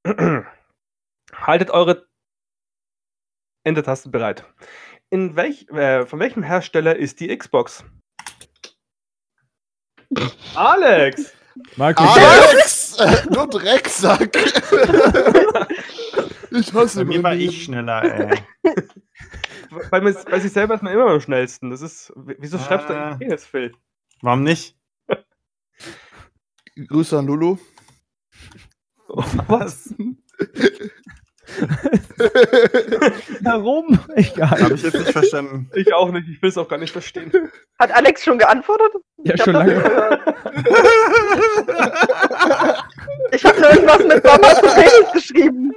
[1.35, 2.07] Haltet eure
[3.64, 4.46] Enter-Tasten bereit.
[5.11, 7.85] In welch, äh, von welchem Hersteller ist die Xbox?
[10.54, 11.35] Alex!
[11.76, 12.18] Microsoft.
[12.18, 12.96] Alex!
[12.98, 14.36] Äh, du Drecksack!
[16.50, 18.38] ich hasse Bei mir war ich schneller, ey.
[19.90, 21.70] Bei, mir, bei sich selber ist man immer am schnellsten.
[21.70, 22.12] Das ist.
[22.16, 23.06] Wieso schreibst du Ah.
[23.12, 23.74] eigentlich Penis, Phil?
[24.22, 24.76] Warum nicht?
[26.88, 27.58] Grüße an Lulu.
[29.48, 29.92] Was?
[33.42, 33.98] Warum?
[34.14, 34.48] Egal.
[34.62, 35.70] Habe ich jetzt nicht verstanden.
[35.74, 36.28] Ich auch nicht.
[36.28, 37.30] Ich will es auch gar nicht verstehen.
[37.78, 38.92] Hat Alex schon geantwortet?
[39.24, 39.74] Ja, Ich schon lange.
[43.33, 45.72] Ich habe nur irgendwas mit Mama zu Penis geschrieben.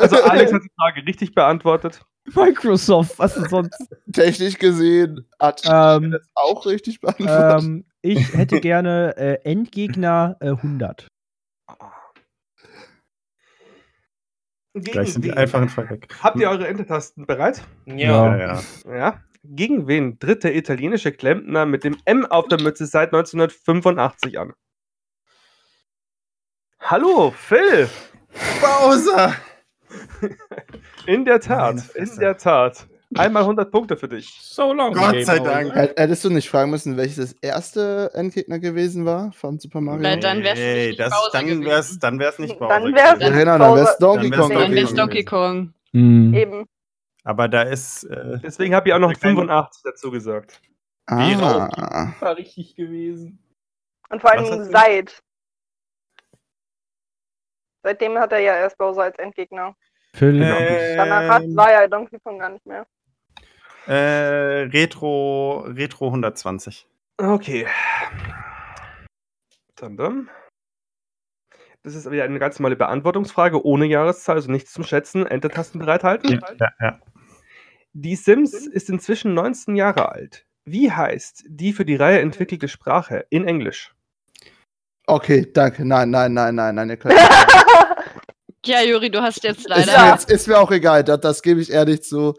[0.00, 2.00] Also, Alex hat die Frage richtig beantwortet.
[2.34, 3.88] Microsoft, was denn sonst?
[4.12, 7.62] Technisch gesehen hat Ähm, das auch richtig beantwortet.
[7.64, 11.08] ähm, ich hätte gerne äh, Endgegner äh, 100.
[14.74, 16.14] Gegen Gleich sind die wen- einfachen Fragen weg.
[16.22, 17.62] Habt ihr eure Enter-Tasten bereit?
[17.86, 18.36] Ja.
[18.36, 18.38] Ja,
[18.86, 18.94] ja.
[18.96, 19.20] Ja.
[19.42, 24.52] Gegen wen tritt der italienische Klempner mit dem M auf der Mütze seit 1985 an?
[26.80, 27.88] Hallo, Phil!
[28.60, 29.34] Bowser!
[31.06, 32.86] In der Tat, in der Tat.
[33.16, 34.38] Einmal 100 Punkte für dich.
[34.40, 34.92] So long.
[34.94, 35.38] Gott Game sei.
[35.40, 35.74] Dank.
[35.74, 40.02] Hätt- Hättest du nicht fragen müssen, welches das erste Endgegner gewesen war von Super Mario?
[40.04, 41.64] Weil dann wär's Ey, nicht das, Bowser dann gewesen.
[41.64, 42.80] wär's, dann wär's nicht Bowser.
[42.80, 43.32] Dann wär's- gewesen.
[43.34, 44.94] ja, genau, dann wär's Donkey Kong Dann wär's.
[44.94, 45.74] Donkey Kong.
[45.92, 46.34] Hm.
[46.34, 46.66] Eben.
[47.24, 48.04] Aber da ist.
[48.04, 50.60] Äh, Deswegen habe ich auch noch Der kleine- 85 dazu gesagt.
[51.06, 52.12] Ah.
[52.20, 53.42] War richtig gewesen.
[54.08, 55.20] Und vor allem seit.
[57.82, 59.74] Seitdem hat er ja erst Bowser als Endgegner.
[60.14, 60.40] Phil.
[60.42, 62.86] äh, Danach hat, war ja Donkey Kong gar nicht mehr.
[63.86, 66.86] Äh, Retro, Retro 120.
[67.18, 67.66] Okay.
[69.76, 70.30] Dann, dann.
[71.82, 75.26] Das ist wieder eine ganz normale Beantwortungsfrage ohne Jahreszahl, also nichts zum Schätzen.
[75.26, 76.40] Enter-Tasten bereithalten.
[76.58, 77.00] Ja, ja.
[77.92, 80.46] Die Sims ist inzwischen 19 Jahre alt.
[80.64, 83.94] Wie heißt die für die Reihe entwickelte Sprache in Englisch?
[85.06, 85.84] Okay, danke.
[85.84, 86.90] Nein, nein, nein, nein, nein.
[86.90, 87.18] Ihr könnt
[88.64, 90.04] Ja, Juri, du hast jetzt ist, leider.
[90.04, 91.02] mir jetzt, ist mir auch egal.
[91.02, 92.34] Das, das gebe ich ehrlich zu.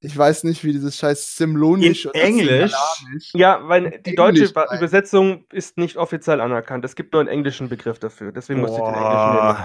[0.00, 2.72] Ich weiß nicht, wie dieses scheiß Simlonisch In oder Englisch?
[2.72, 4.78] Simlanisch- Ja, weil die Englisch, deutsche nein.
[4.78, 6.84] Übersetzung ist nicht offiziell anerkannt.
[6.84, 8.30] Es gibt nur einen englischen Begriff dafür.
[8.32, 9.56] Deswegen musste ich den englischen nehmen.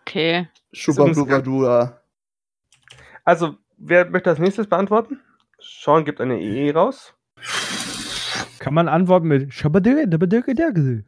[0.00, 0.48] Okay.
[0.72, 2.00] Schubadubadua.
[3.24, 5.20] Also, wer möchte als nächstes beantworten?
[5.60, 7.14] Sean gibt eine EE raus.
[8.58, 11.04] Kann man antworten mit Schabadere, dabadere, dabadere.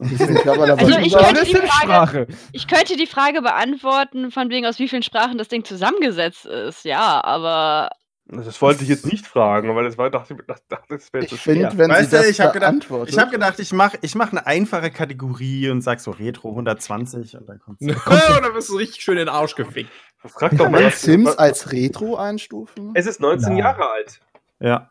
[0.00, 2.26] Also ich könnte die Frage- Sprache.
[2.52, 6.84] Ich könnte die Frage beantworten, von wegen aus wie vielen Sprachen das Ding zusammengesetzt ist.
[6.84, 7.90] Ja, aber
[8.26, 11.34] Das wollte ich jetzt nicht fragen, weil das war, dachte, dachte, dachte das wäre zu
[11.34, 11.70] Ich schwer.
[11.70, 12.74] finde, wenn Weißt sie du, ich habe gedacht,
[13.08, 17.36] ich hab gedacht, ich mache ich mach eine einfache Kategorie und sag so Retro 120
[17.36, 17.82] und dann kommt's.
[18.06, 19.90] Oder wirst du richtig schön in den Arsch gefickt.
[20.24, 20.90] Frag doch kann mal.
[20.92, 22.92] Sims als Retro einstufen?
[22.94, 23.58] Es ist 19 Nein.
[23.58, 24.20] Jahre alt.
[24.60, 24.90] Ja.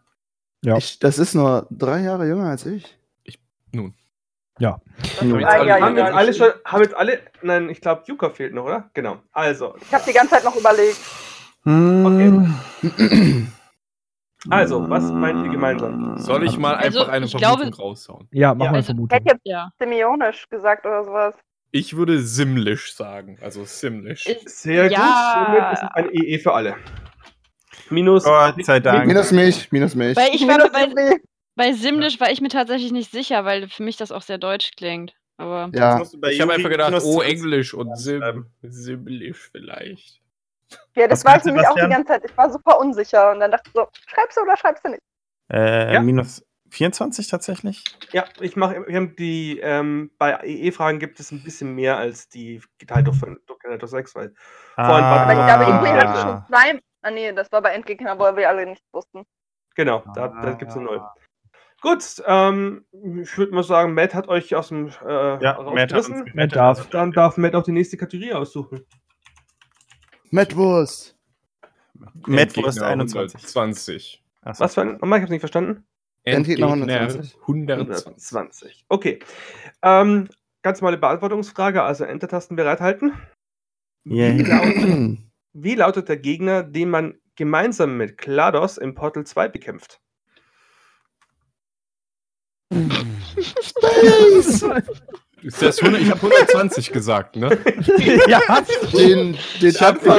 [0.63, 0.75] Ja.
[0.77, 2.97] Ich, das ist nur drei Jahre jünger als ich.
[3.71, 3.93] Nun.
[4.59, 4.79] Ja.
[5.19, 7.19] Haben, jetzt alle schon, haben jetzt alle.
[7.41, 8.89] Nein, ich glaube, Yuka fehlt noch, oder?
[8.93, 9.17] Genau.
[9.31, 10.97] Also, Ich habe die ganze Zeit noch überlegt.
[14.49, 16.17] also was meint ihr gemeinsam?
[16.17, 18.27] Soll ich mal Also, einfach eine ich Vermutung glaube- raushauen?
[18.31, 18.71] Ja, mach Ja.
[18.71, 19.17] mal Also, Vermutung.
[19.17, 19.69] Hätte jetzt ja.
[19.79, 21.35] Semionisch gesagt oder sowas.
[21.71, 23.37] Ich würde Simlish sagen.
[23.41, 24.25] Also Simlish.
[24.25, 25.45] Ist, Sehr Ja.
[25.45, 25.45] gut.
[25.55, 26.75] Somit ist es ein EE für alle.
[27.91, 28.23] Minus.
[28.23, 29.05] Gott sei Dank.
[29.07, 30.15] Minus mich, minus mich.
[30.17, 31.21] weil ich war Minus bei, Simi.
[31.59, 34.71] Bei Simlish war ich mir tatsächlich nicht sicher, weil für mich das auch sehr deutsch
[34.77, 35.13] klingt.
[35.35, 38.45] Aber ja, ich habe einfach gedacht, oh, 20 Englisch und Sim.
[38.61, 40.21] Simlish vielleicht.
[40.95, 42.23] Ja, das Was war ich nämlich auch die ganze Zeit.
[42.23, 45.01] Ich war super unsicher und dann dachte ich so, schreibst du oder schreibst du nicht?
[45.51, 46.01] Äh, Ja.
[46.01, 47.83] Minus 24 tatsächlich?
[48.13, 48.85] Ja, ich mache.
[48.87, 49.59] Wir haben die.
[49.59, 54.33] Ähm, bei EE-Fragen gibt es ein bisschen mehr als die geteilt durch Dominator 6, weil.
[54.75, 55.57] Vorhin war Aber ich Ah.
[55.57, 56.21] glaube, hatte Ah.
[56.21, 56.79] schon zwei.
[57.01, 59.25] Ah nee, das war bei Endgegner, wo wir alle nicht wussten.
[59.75, 61.01] Genau, da, da gibt es eine Null.
[61.81, 62.85] Gut, ähm,
[63.21, 64.89] ich würde mal sagen, Matt hat euch aus dem.
[65.05, 66.33] Äh, Ja, Matt hat uns.
[66.33, 66.89] Matt darf.
[66.89, 68.85] Dann darf Matt auch die nächste Kategorie aussuchen.
[70.31, 71.15] Matt Wurst.
[72.27, 73.41] Madwurst 21.
[73.45, 74.23] 20.
[74.41, 74.63] Achso.
[74.63, 74.93] Was für ein.
[74.93, 75.85] Nochmal, ich hab's nicht verstanden.
[76.23, 77.37] Endgegner Endgegner 120.
[77.41, 78.05] 120.
[78.07, 78.85] 120.
[78.89, 79.19] Okay.
[79.81, 80.27] Ähm,
[80.61, 83.13] ganz normale Beantwortungsfrage, also Enter-Tasten bereithalten.
[84.05, 84.37] Yeah.
[84.37, 85.17] Wie, lautet,
[85.53, 90.01] wie lautet der Gegner, den man gemeinsam mit GLaDOS im Portal 2 bekämpft?
[93.41, 94.63] Space!
[95.41, 97.57] Ist das 100, ich habe 120 gesagt, ne?
[98.27, 98.41] ja,
[98.93, 100.09] Den, den Ich hab 120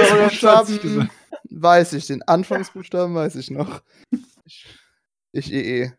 [0.80, 1.10] Anfangsbuchstaben
[1.50, 2.06] weiß ich.
[2.06, 3.82] Den Anfangsbuchstaben weiß ich noch.
[4.44, 4.66] Ich,
[5.32, 5.92] ich eh, EE.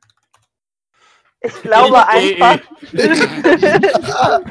[1.42, 2.60] Ich glaube Ich- einfach.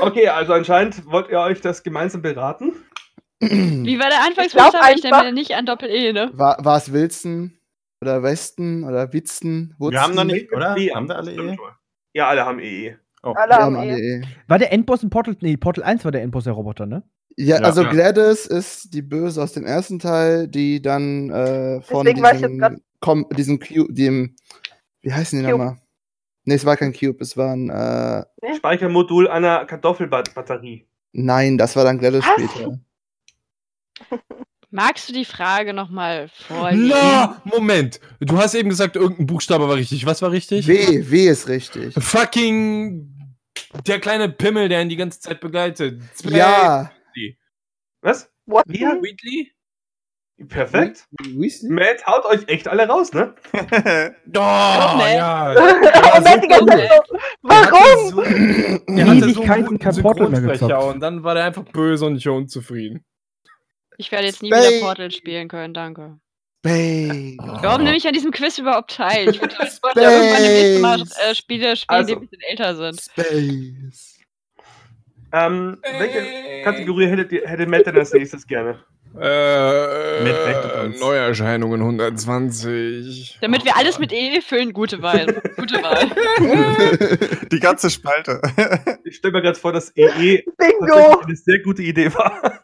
[0.00, 2.72] Okay, also anscheinend wollt ihr euch das gemeinsam beraten.
[3.40, 4.78] wie war der Anfangsbuchstabe?
[4.94, 6.30] Ich denke einfach- mir nicht an Doppel-E, ne?
[6.34, 7.56] War, war es Wilson
[8.02, 9.74] oder Westen oder Witzen?
[9.78, 10.74] Wir haben noch nicht, oder?
[10.74, 11.36] Die Haben wir alle E?
[11.36, 11.58] schon.
[12.12, 12.96] Ja, alle haben E EE.
[13.22, 13.32] Oh.
[13.32, 13.98] Alle Wir haben haben alle.
[13.98, 14.22] EE.
[14.48, 15.36] War der Endboss in Portal.
[15.40, 17.02] Nee, Portal 1 war der Endboss der Roboter, ne?
[17.36, 17.62] Ja, Ja.
[17.62, 17.90] also Ja.
[17.90, 22.78] Gladys ist die Böse aus dem ersten Teil, die dann äh, von diesem,
[23.36, 24.36] diesem Cube, dem,
[25.00, 25.78] wie heißen die nochmal?
[26.44, 28.24] Nee, es war kein Cube, es war ein, äh,
[28.56, 30.86] Speichermodul einer Kartoffelbatterie.
[31.12, 32.50] nein, das war dann Gladys Was?
[32.50, 32.78] später.
[34.74, 36.88] Magst du die Frage nochmal vorlesen?
[36.88, 38.00] Na, Moment.
[38.20, 40.06] Du hast eben gesagt, irgendein Buchstabe war richtig.
[40.06, 40.66] Was war richtig?
[40.66, 41.92] W, W ist richtig.
[42.02, 43.06] Fucking
[43.86, 46.00] der kleine Pimmel, der ihn die ganze Zeit begleitet.
[46.24, 46.90] Ja,
[48.00, 48.30] Was?
[48.46, 48.64] What?
[48.68, 48.94] Ja.
[48.94, 49.52] Wheatley?
[50.48, 51.06] Perfekt.
[51.20, 51.70] Weasley?
[51.70, 53.34] Matt haut euch echt alle raus, ne?
[54.34, 55.54] Oh, ja.
[57.42, 58.24] Warum?
[58.96, 60.72] Der hatte so einen gezockt.
[60.72, 63.04] und dann war der einfach böse und nicht unzufrieden.
[63.98, 64.70] Ich werde jetzt nie Space.
[64.70, 66.18] wieder Portal spielen können, danke.
[66.62, 67.36] Bang.
[67.62, 69.28] Warum nehme ich an diesem Quiz überhaupt teil?
[69.30, 71.18] Ich wollte ich wollte irgendwann demnächst mal Space.
[71.30, 72.14] äh, Spiele spielen, die Also.
[72.14, 73.00] ein bisschen älter sind.
[73.00, 74.18] Space.
[75.34, 78.78] Ähm, welche Kategorie hättet ihr, hätte Matt denn als nächstes gerne?
[79.20, 80.88] Äh.
[81.00, 83.38] Neuerscheinungen 120.
[83.40, 85.26] Damit wir alles mit E füllen, gute Wahl.
[85.56, 86.08] Gute Wahl.
[87.52, 88.40] Die ganze Spalte.
[89.04, 90.86] Ich stelle mir gerade vor, dass EE Bingo!
[90.86, 92.60] tatsächlich eine sehr gute Idee war.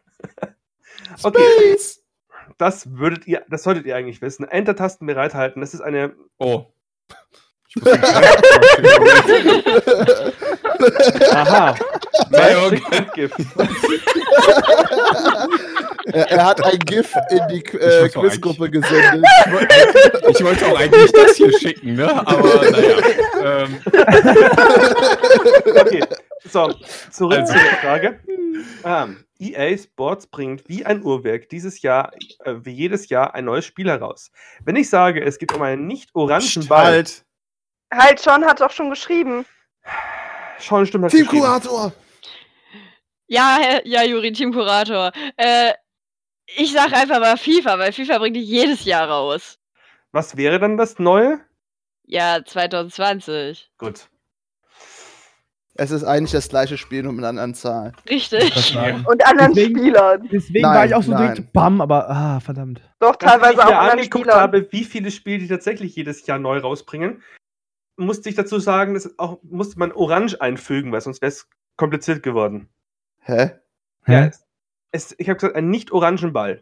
[1.22, 2.02] Okay, Space.
[2.59, 4.46] das würdet ihr, das solltet ihr eigentlich wissen.
[4.48, 5.61] Enter-Tasten bereithalten.
[5.61, 6.14] Das ist eine.
[6.38, 6.66] Oh.
[7.68, 7.92] Ich muss
[9.26, 9.62] den
[11.33, 11.74] Aha.
[12.31, 12.92] Entschuldigung.
[12.92, 13.35] Endgift.
[16.12, 19.24] Er, er hat ein GIF in die äh, Quizgruppe gesendet.
[20.31, 22.11] Ich wollte auch eigentlich das hier schicken, ne?
[22.26, 22.96] Aber naja.
[23.42, 23.81] Ähm,
[25.81, 26.04] Okay,
[26.48, 26.72] so,
[27.11, 27.52] zurück Also.
[27.54, 28.20] zur Frage.
[28.85, 32.12] Ähm, EA Sports bringt wie ein Uhrwerk dieses Jahr,
[32.44, 34.31] äh, wie jedes Jahr, ein neues Spiel heraus.
[34.64, 37.24] Wenn ich sage, es geht um einen nicht orangen Ball, Halt.
[37.92, 39.46] Halt, Sean hat doch schon geschrieben.
[40.59, 41.42] schon stimmt das Team geschrieben.
[41.44, 41.92] Kurator!
[43.29, 45.12] Ja, Herr- ja, Juri, Teamkurator.
[45.37, 45.72] Äh,
[46.57, 49.59] ich sag einfach mal FIFA, weil FIFA bringt die jedes Jahr raus.
[50.12, 51.40] Was wäre dann das Neue?
[52.05, 53.70] Ja, 2020.
[53.77, 54.09] Gut.
[55.81, 57.93] Es ist eigentlich das gleiche Spiel, nur mit einer anderen Zahl.
[58.11, 58.77] Richtig.
[59.07, 60.29] Und anderen Deswegen- Spielern.
[60.31, 61.35] Deswegen Nein, war ich auch so nein.
[61.35, 62.81] direkt bam, aber ah, verdammt.
[62.99, 64.41] Doch, teilweise ich auch mir anderen angeguckt Spielern.
[64.41, 67.23] habe, wie viele Spiele die tatsächlich jedes Jahr neu rausbringen,
[67.97, 72.25] musste ich dazu sagen, dass auch musste man Orange einfügen, weil sonst wäre es kompliziert
[72.25, 72.69] geworden.
[73.21, 73.53] Hä?
[74.09, 74.31] Ja, Hä?
[74.91, 76.61] es, ich habe gesagt, einen nicht orangen Ball.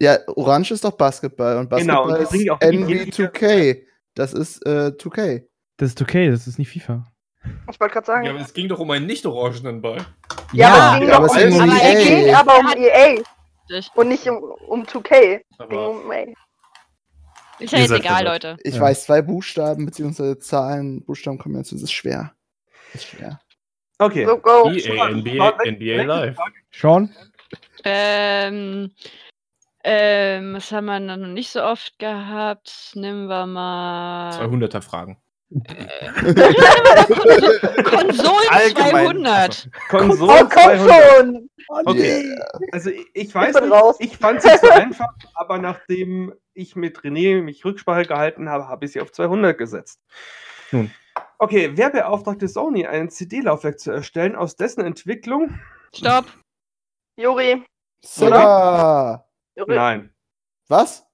[0.00, 3.82] Ja, Orange ist doch Basketball und Genau, Basketball und bringen auch ist wirklich jede NB2K.
[4.14, 5.44] Das ist äh, 2K.
[5.76, 7.06] Das ist okay, das ist nicht FIFA.
[7.70, 8.24] Ich wollte gerade sagen.
[8.24, 10.04] ja, aber es ging doch um einen nicht orangenen Ball.
[10.52, 11.92] Ja, aber es ging ja, aber es um, ging um aber EA.
[11.92, 13.22] es ging aber um EA
[13.70, 13.96] Richtig.
[13.96, 14.36] und nicht um,
[14.68, 15.12] um 2K.
[15.12, 16.26] Es ging Aber um EA.
[17.60, 18.44] Ist ja jetzt egal, verwirrt.
[18.44, 18.56] Leute.
[18.62, 18.80] Ich Ja.
[18.82, 20.38] weiß zwei Buchstaben bzw.
[20.38, 22.32] Zahlen, Buchstabenkombination, das ist schwer.
[22.92, 23.40] Das ist schwer.
[23.98, 24.24] Okay.
[24.24, 24.70] So, go.
[24.70, 26.38] EA, NBA, NBA Live.
[26.70, 27.12] Sean?
[27.84, 28.92] Ähm,
[29.82, 32.92] ähm, was haben wir noch nicht so oft gehabt?
[32.94, 34.30] Nehmen wir mal.
[34.40, 35.18] 200er Fragen.
[37.84, 39.06] Konsolen Allgemein.
[39.06, 39.68] 200.
[39.88, 40.78] Konsole Oh, komm 200.
[40.78, 41.50] schon!
[41.84, 42.36] Okay.
[42.72, 43.96] Also ich, ich weiß bin nicht, raus.
[43.98, 48.68] ich fand es nicht so einfach, aber nachdem ich mit René mich Rücksprache gehalten habe,
[48.68, 50.00] habe ich sie auf 200 gesetzt.
[50.70, 50.90] Nun.
[51.38, 55.58] Okay, wer beauftragte Sony, ein CD-Laufwerk zu erstellen, aus dessen Entwicklung?
[55.94, 56.26] Stopp.
[57.16, 57.64] Juri.
[58.04, 59.24] Sega!
[59.66, 60.12] Nein.
[60.68, 61.06] Was?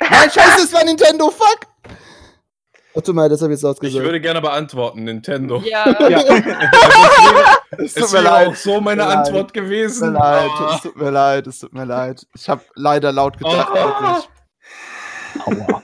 [0.00, 1.60] Nein, scheiße, es war Nintendo, fuck!
[2.94, 5.62] Oh, tut mir leid, das habe ich jetzt laut Ich würde gerne beantworten, Nintendo.
[5.64, 5.84] Ja.
[6.10, 6.18] Ja.
[7.78, 9.18] es wäre auch so meine leid.
[9.18, 10.12] Antwort Es tut gewesen.
[10.12, 12.26] mir leid, es tut mir leid, es tut mir leid.
[12.34, 14.28] Ich habe leider laut gedacht, wirklich.
[15.68, 15.82] Aua.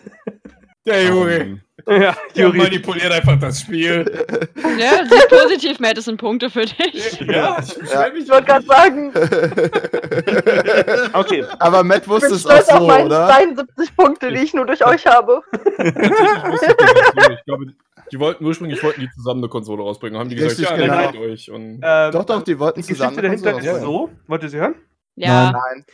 [0.84, 1.62] Der Junge.
[2.00, 2.58] ja, Juri.
[2.58, 4.04] manipuliert einfach das Spiel.
[4.78, 7.20] ja, sieh positiv, Matt, das sind Punkte für dich.
[7.20, 7.76] Ja, ich
[8.12, 9.12] mich Ich wollte gerade sagen,
[11.12, 13.26] Okay, Aber Matt wusste es auch stolz auf so, meine oder?
[13.28, 15.42] 72 Punkte, die ich nur durch euch habe.
[15.78, 17.36] Natürlich wusste ich so.
[17.46, 17.66] Glaube,
[18.12, 20.18] die wollten ursprünglich wollten die zusammen eine Konsole rausbringen.
[20.18, 20.94] Haben die gesagt, Richtig, ja, genau.
[20.94, 21.50] dann seid euch.
[21.50, 23.16] Und ähm, Doch, doch, die wollten die zusammen.
[23.16, 24.10] Geschichte eine dahinter ist so.
[24.26, 24.74] Wollt ihr sie hören?
[25.16, 25.52] Ja.
[25.52, 25.84] Nein.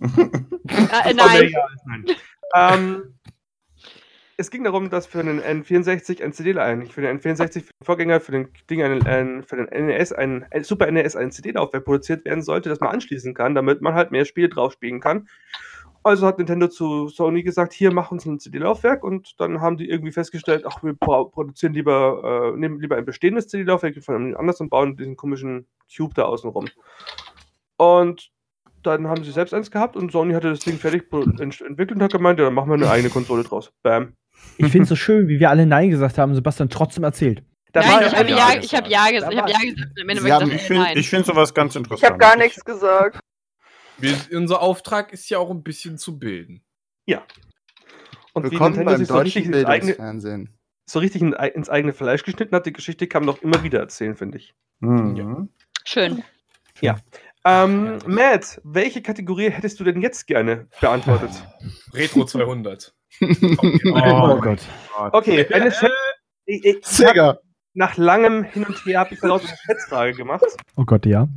[0.00, 0.28] Äh,
[0.68, 1.52] Oh, nein.
[1.86, 2.04] nein.
[2.54, 3.15] ähm,
[4.38, 7.84] es ging darum, dass für einen N64 ein CD, ein, für den N64, für den
[7.84, 12.24] Vorgänger, für den Ding, ein, ein, für den NES, ein, Super NES ein CD-Laufwerk produziert
[12.24, 15.28] werden sollte, das man anschließen kann, damit man halt mehr Spiele drauf spielen kann.
[16.02, 19.88] Also hat Nintendo zu Sony gesagt, hier mach uns ein CD-Laufwerk und dann haben die
[19.88, 24.36] irgendwie festgestellt, ach, wir pro- produzieren lieber, äh, nehmen lieber ein bestehendes CD-Laufwerk von einem
[24.36, 26.68] anders und bauen diesen komischen Cube da außen rum.
[27.76, 28.30] Und
[28.82, 32.12] dann haben sie selbst eins gehabt und Sony hatte das Ding fertig entwickelt und hat
[32.12, 33.72] gemeint, ja, dann machen wir eine eigene Konsole draus.
[33.82, 34.12] Bam.
[34.58, 37.42] Ich finde es so schön, wie wir alle Nein gesagt haben, Sebastian trotzdem erzählt.
[37.72, 39.32] Da Nein, war ich ja habe ja, Ja ich habe ja gesagt.
[39.34, 39.90] Ich habe ja gesagt.
[39.90, 40.96] und Am Ende haben- ich finde nein.
[40.98, 42.02] ich find sowas ganz interessant.
[42.02, 43.20] Ich habe gar nichts gesagt.
[43.98, 46.62] wir, unser Auftrag ist ja auch ein bisschen zu bilden.
[48.32, 50.58] Und wie Willkommen beim sich so richtig, deutschen ins eigene, Bildungsfernsehen.
[50.84, 53.80] so richtig in, ins eigene Fleisch geschnitten hat, die Geschichte kann man doch immer wieder
[53.80, 54.54] erzählen, finde ich.
[54.80, 55.48] Mhm.
[55.84, 56.22] Schön.
[57.46, 61.30] Ähm, Matt, welche Kategorie hättest du denn jetzt gerne beantwortet?
[61.94, 62.94] Retro 200.
[63.20, 64.60] Oh, Gott.
[65.12, 67.38] Okay, eine ich, hab, Sega!
[67.74, 70.44] nach langem Hin und Her habe ich daraus eine Schätzfrage gemacht.
[70.76, 71.28] Oh Gott, ja.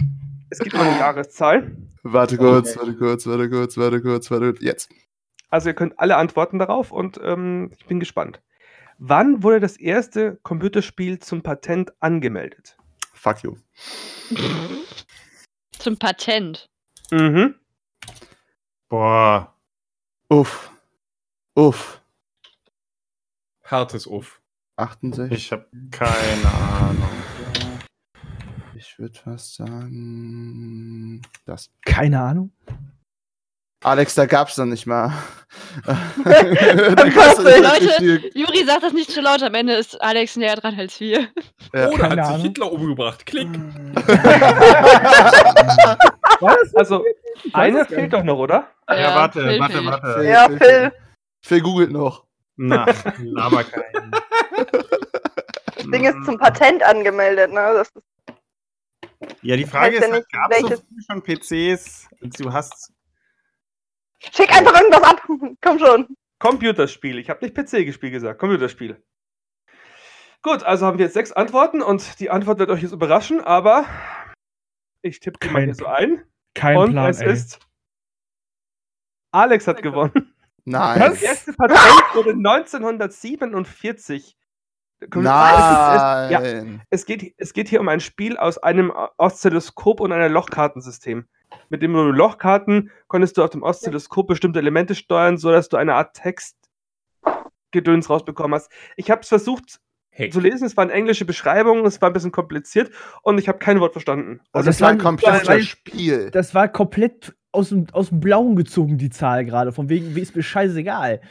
[0.49, 1.75] Es gibt immer eine Jahreszahl.
[2.03, 4.62] Warte kurz, warte kurz, warte kurz, warte kurz, warte kurz.
[4.62, 4.89] Jetzt.
[5.49, 8.41] Also ihr könnt alle antworten darauf und ähm, ich bin gespannt.
[8.97, 12.77] Wann wurde das erste Computerspiel zum Patent angemeldet?
[13.13, 13.56] Fuck you.
[15.77, 16.69] Zum Patent.
[17.12, 17.56] Mhm.
[18.87, 19.54] Boah.
[20.29, 20.71] Uff.
[21.56, 22.02] Uff.
[23.63, 24.41] Hartes Uff.
[24.77, 25.31] 68.
[25.37, 27.10] Ich habe keine Ahnung.
[28.75, 31.21] Ich würde fast sagen.
[31.45, 31.69] Das.
[31.85, 32.52] Keine Ahnung.
[33.81, 35.13] Alex, da gab's noch nicht mal.
[36.25, 39.41] Leute, Juri sagt das nicht zu laut.
[39.41, 41.27] Am Ende ist Alex näher dran als wir.
[41.73, 41.89] Ja.
[41.89, 42.41] Oh, da keine hat sich Ahnung.
[42.41, 43.25] Hitler umgebracht.
[43.25, 43.47] Klick.
[46.41, 46.73] Was?
[46.75, 47.04] Also,
[47.54, 48.67] eine fehlt doch noch, oder?
[48.89, 49.85] Ja, warte, Phil warte, fehlt.
[49.87, 50.23] warte.
[50.23, 50.91] Ja, Phil.
[51.42, 52.25] Phil googelt noch.
[52.56, 52.85] Na,
[53.37, 54.12] aber kein.
[55.75, 57.73] Das Ding ist zum Patent angemeldet, ne?
[57.73, 58.04] Das ist,
[59.42, 62.10] Ja, die Frage Heißt ja ist, nicht, gab es so schon PCs?
[62.37, 62.92] Du hast
[64.21, 65.21] Schick einfach irgendwas ab.
[65.62, 66.08] Komm schon.
[66.40, 67.17] Computerspiel.
[67.19, 68.40] Ich habe nicht PC-Gespiel gesagt.
[68.40, 69.02] Computerspiel.
[70.42, 73.85] Gut, also haben wir jetzt sechs Antworten und die Antwort wird euch jetzt überraschen, aber
[75.02, 76.23] ich tippe die mal Kein hier so ein.
[76.54, 77.31] Kein und Plan, es ey.
[77.31, 77.60] ist.
[79.31, 80.33] Alex hat gewonnen.
[80.65, 80.99] Nein.
[80.99, 81.79] Das erste Patent
[82.13, 84.35] wurde 1947.
[85.15, 86.31] Nein.
[86.31, 86.41] Ja,
[86.89, 91.25] es geht, es geht hier um ein Spiel aus einem Oszilloskop und einem Lochkartensystem.
[91.69, 96.15] Mit dem Lochkarten konntest du auf dem Oszilloskop bestimmte Elemente steuern, sodass du eine Art
[96.15, 98.69] Textgedöns rausbekommen hast.
[98.97, 99.79] Ich habe es versucht
[100.12, 100.33] Heck.
[100.33, 102.91] zu lesen, es waren englische Beschreibungen, es war ein bisschen kompliziert
[103.21, 104.41] und ich habe kein Wort verstanden.
[104.51, 106.31] Also das das war ein Computerspiel.
[106.31, 109.71] Das war komplett aus dem, aus dem Blauen gezogen, die Zahl gerade.
[109.71, 111.21] Von wegen, wie ist mir scheißegal.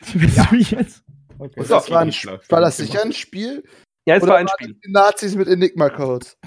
[0.14, 1.02] Willst du mich jetzt?
[1.38, 1.60] Okay.
[1.60, 2.12] Und das war, ein,
[2.48, 3.62] war das sicher ein Spiel?
[4.06, 4.74] Ja, es Oder war ein Spiel.
[4.84, 6.38] die Nazis mit Enigma-Codes.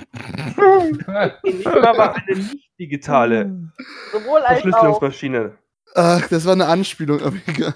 [0.63, 1.33] Enigma
[1.97, 3.71] war eine nicht digitale
[4.11, 4.41] Sowohl.
[4.41, 5.57] Verschlüsselungsmaschine.
[5.95, 7.73] Ach, das war eine Anspielung, aber egal.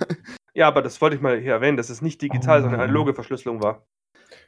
[0.54, 2.64] Ja, aber das wollte ich mal hier erwähnen, dass es nicht digital, Oh.
[2.64, 3.86] sondern analoge Verschlüsselung war.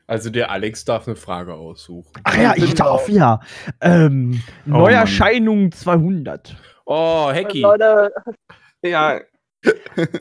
[0.08, 2.12] Also der Alex darf eine Frage aussuchen.
[2.24, 3.40] Ach ja, ich darf, ja.
[3.82, 6.56] Ähm, Neuerscheinung 200.
[6.86, 7.66] Oh, Hecki.
[8.84, 9.20] Ja.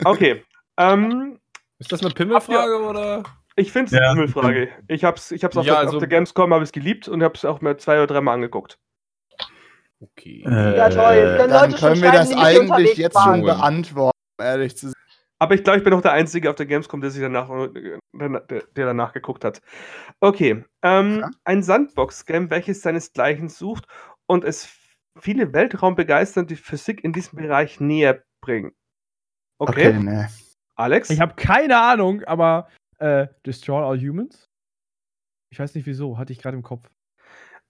[0.03, 0.43] Okay.
[0.77, 1.39] ähm,
[1.79, 3.23] Ist das eine Pimmelfrage oder?
[3.55, 4.11] ich finde es Ja.
[4.11, 4.69] eine Frage.
[4.87, 7.23] Ich hab's, ich hab's auf, Ja, der, also- auf der Gamescom habe ich geliebt und
[7.23, 8.77] hab's auch mir zwei oder dreimal angeguckt.
[9.99, 10.43] Okay.
[10.45, 11.13] Ja, toll.
[11.13, 13.37] Äh, dann Leute schon können wir das eigentlich jetzt waren.
[13.37, 14.93] schon beantworten, ehrlich zu sein.
[15.39, 18.41] Aber ich glaube, ich bin auch der Einzige auf der Gamescom, der sich danach, der,
[18.47, 19.61] der danach geguckt hat.
[20.19, 20.63] Okay.
[20.81, 21.29] Ähm, Ja.
[21.43, 23.85] Ein Sandbox-Game, welches seinesgleichen sucht
[24.25, 24.67] und es
[25.19, 28.73] viele Weltraumbegeisternde Physik in diesem Bereich näher bringt.
[29.59, 29.93] Okay.
[29.93, 30.29] ne.
[30.75, 31.09] Alex?
[31.09, 32.67] Ich habe keine Ahnung, aber
[32.99, 34.49] äh, Destroy All Humans?
[35.51, 36.89] Ich weiß nicht wieso, hatte ich gerade im Kopf.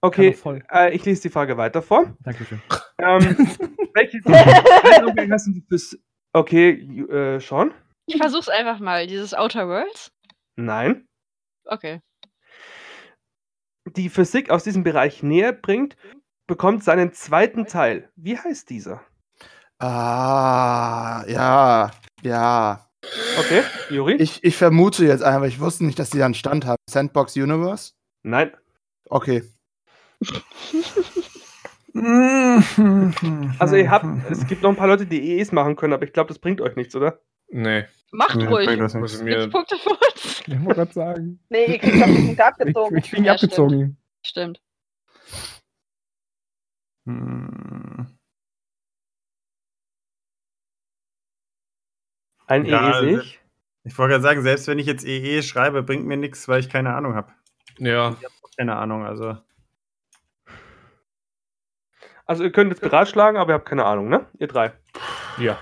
[0.00, 0.36] okay,
[0.70, 2.16] äh, ich lese die Frage weiter vor.
[2.20, 2.60] Dankeschön.
[2.98, 3.20] Ähm,
[3.94, 6.00] welche Weltraumbegeisternde Physik.
[6.32, 6.70] Okay,
[7.10, 7.72] äh, Sean?
[8.06, 9.06] Ich versuch's einfach mal.
[9.06, 10.10] Dieses Outer Worlds?
[10.56, 11.06] Nein.
[11.64, 12.00] Okay.
[13.96, 15.96] Die Physik aus diesem Bereich näher bringt,
[16.46, 18.10] bekommt seinen zweiten Teil.
[18.16, 19.02] Wie heißt dieser?
[19.78, 21.90] Ah, ja,
[22.22, 22.90] ja.
[23.38, 24.14] Okay, Juri?
[24.14, 26.78] Ich, ich vermute jetzt einfach, ich wusste nicht, dass die da einen Stand haben.
[26.90, 27.92] Sandbox Universe?
[28.22, 28.56] Nein.
[29.08, 29.44] Okay.
[33.58, 36.12] Also ihr habt, es gibt noch ein paar Leute, die EEs machen können, aber ich
[36.12, 37.20] glaube, das bringt euch nichts, oder?
[37.48, 37.86] Nee.
[38.12, 38.78] Macht Nee, ruhig.
[38.78, 40.42] das Muss mir, Punkte für uns?
[40.46, 41.40] Ich wollte gerade sagen.
[41.50, 42.96] Nee, ihr kriegt das Punkte Ich, abgezogen.
[42.98, 43.98] ich krieg Ja, abgezogen.
[44.22, 44.60] Stimmt.
[47.06, 48.06] Hm.
[52.46, 53.40] Ein Ja, EE sehe ich.
[53.84, 56.68] Ich wollte gerade sagen, selbst wenn ich jetzt EE schreibe, bringt mir nichts, weil ich
[56.68, 57.32] keine Ahnung habe.
[57.78, 58.16] ja.
[58.56, 59.36] Keine Ahnung, also.
[62.28, 64.26] Also ihr könnt jetzt beratschlagen, aber ihr habt keine Ahnung, ne?
[64.38, 64.72] Ihr drei.
[65.38, 65.58] Ja.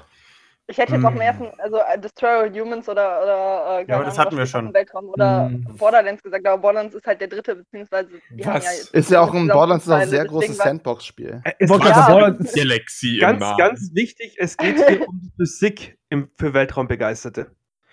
[0.68, 1.18] Ich hätte jetzt auf Hm.
[1.20, 4.36] dem ersten, also äh, Destroy All Humans oder, oder äh, keine aber das Ahnung, hatten
[4.38, 4.66] wir schon.
[4.66, 5.64] im Weltraum oder Hm.
[5.78, 8.64] Borderlands gesagt, aber Borderlands ist halt der dritte, beziehungsweise die haben Was?
[8.64, 11.40] ja jetzt Ist ja auch ein Borderlands ist auch ein sehr großes war- Sandbox-Spiel.
[11.44, 15.98] Äh, Ich wollte Ja, Borderlands- Galaxy Ganz, ganz wichtig, es geht hier um die Physik
[16.08, 17.46] im, für Weltraumbegeisterte.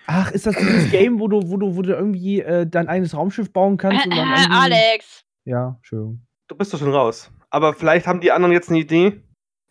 [0.07, 3.15] Ach, ist das dieses Game, wo du, wo du, wo du irgendwie äh, dein eigenes
[3.15, 4.03] Raumschiff bauen kannst?
[4.07, 5.23] und dann Äh, Alex!
[5.45, 6.25] Ja, Entschuldigung.
[6.47, 7.31] Du bist doch schon raus.
[7.53, 9.21] Aber vielleicht haben die anderen jetzt eine Idee.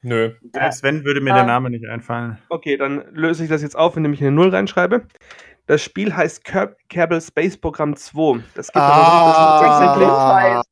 [0.03, 0.31] Nö.
[0.55, 1.39] Selbst wenn, würde mir Ah.
[1.39, 2.39] der Name nicht einfallen.
[2.49, 5.03] Okay, dann löse ich das jetzt auf, indem ich eine Null reinschreibe.
[5.67, 8.41] Das Spiel heißt Ker Kerbal Space Program 2.
[8.55, 9.95] Das gibt Ah.
[9.95, 10.63] aber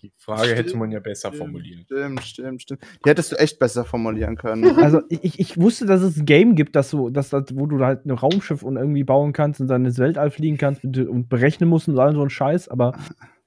[0.00, 1.82] Die Frage hätte man ja besser formulieren.
[1.84, 2.82] Stimmt, stimmt, stimmt.
[3.04, 4.62] Die hättest du echt besser formulieren können.
[4.78, 7.84] Also ich, ich- wusste, dass es ein Game gibt, das so, dass, das, wo du
[7.84, 11.28] halt ein Raumschiff und irgendwie bauen kannst und dann ins Weltall fliegen kannst und, und
[11.28, 12.96] berechnen musst und all so ein Scheiß, aber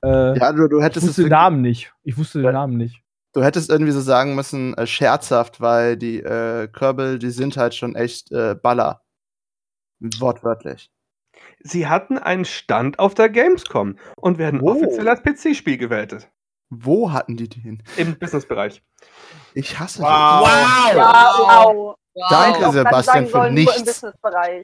[0.04, 1.94] äh, ja, du, du ich hättest es wusste den Namen nicht.
[2.04, 3.02] Ich wusste den Namen nicht.
[3.34, 7.74] Du hättest irgendwie so sagen müssen, äh, scherzhaft, weil die äh, Kerbal, die sind halt
[7.76, 9.02] schon echt äh, Baller.
[10.20, 10.92] Wortwörtlich.
[11.64, 14.72] Sie hatten einen Stand auf der Gamescom und werden Oh.
[14.72, 16.30] offiziell als PC-Spiel gewertet.
[16.70, 17.84] Wo hatten die den?
[17.98, 18.82] Im Businessbereich.
[19.54, 20.08] Ich hasse Wow.
[20.96, 21.96] Ja, wow.
[22.30, 23.84] Danke, Ich hätte auch Sebastian, für sollen, nur im nichts.
[23.86, 24.64] Businessbereich.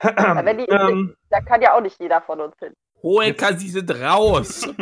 [0.02, 2.72] die- ähm, Da kann ja auch nicht jeder von uns hin.
[3.04, 4.62] Hohecker, sie sind raus.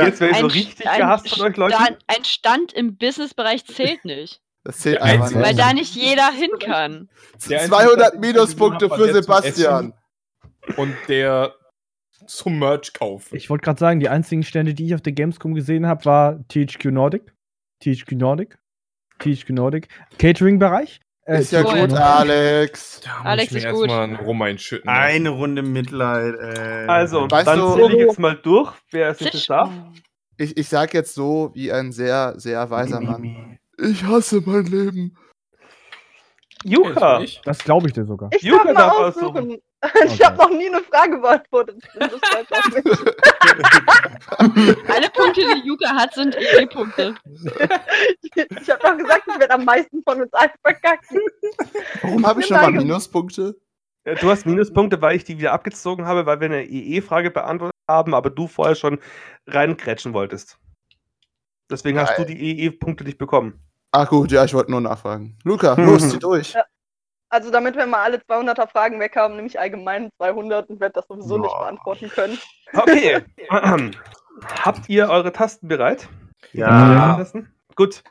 [0.00, 1.74] jetzt werde ich so richtig gehasst von euch.
[1.74, 4.40] Stand, ein Stand im Businessbereich zählt nicht.
[4.62, 7.10] Das zählt Der einfach Weil da nicht jeder hin kann.
[7.50, 9.92] Der einzige 200 Stand, den ich Minuspunkte für Sebastian.
[10.76, 11.52] Und der
[12.28, 13.34] zum Merch kaufen.
[13.34, 16.38] Ich wollte gerade sagen, die einzigen Stände, die ich auf der Gamescom gesehen habe, war
[16.46, 17.34] THQ Nordic,
[17.82, 18.56] THQ Nordic,
[19.18, 21.00] THQ Nordic, Catering-Bereich.
[21.24, 21.92] Äh, Ist ja THQ gut.
[21.98, 23.00] Alex.
[23.04, 23.82] Da muss Alex ich mir ist gut.
[23.88, 24.88] erstmal einen Rum einschütten.
[24.90, 26.86] Eine Runde Mitleid, ey.
[26.88, 29.70] Also, Weißt dann du- zähle ich jetzt mal durch, wer es jetzt darf.
[30.38, 33.58] Ich, ich sag jetzt so wie ein sehr, sehr weiser Mann.
[33.78, 35.16] Ich hasse mein Leben.
[36.64, 37.22] Juka!
[37.44, 38.30] Das glaube ich dir sogar.
[38.32, 39.26] Ich Juka darf aussuchen.
[39.26, 39.58] aussuchen.
[40.06, 41.82] Ich habe noch nie eine Frage beantwortet.
[44.38, 47.16] Alle Punkte, die Yuka hat, sind EE-Punkte.
[48.34, 51.18] Ich habe doch gesagt, ich werde am meisten von uns allen verkacken.
[52.02, 53.56] Warum habe ich schon mal Minuspunkte?
[54.06, 57.76] Ja, Du hast Minuspunkte, weil ich die wieder abgezogen habe, weil wir eine EE-Frage beantwortet
[57.88, 59.00] haben, aber du vorher schon
[59.46, 60.58] reinkrätschen wolltest.
[61.70, 63.60] Deswegen hast du die EE-Punkte nicht bekommen.
[63.92, 65.36] Ach gut, ja, ich wollte nur nachfragen.
[65.44, 66.54] Luca, los, zieh durch.
[66.54, 66.64] Ja.
[67.28, 70.94] Also damit wir mal alle 200er Fragen weg haben, nehme ich allgemein 200 und werde
[70.94, 71.60] das sowieso nicht Boah.
[71.60, 72.38] beantworten können.
[72.74, 73.22] Okay.
[74.62, 76.08] Habt ihr eure Tasten bereit?
[76.52, 77.16] Ja.
[77.16, 77.52] Tasten?
[77.74, 78.02] Gut.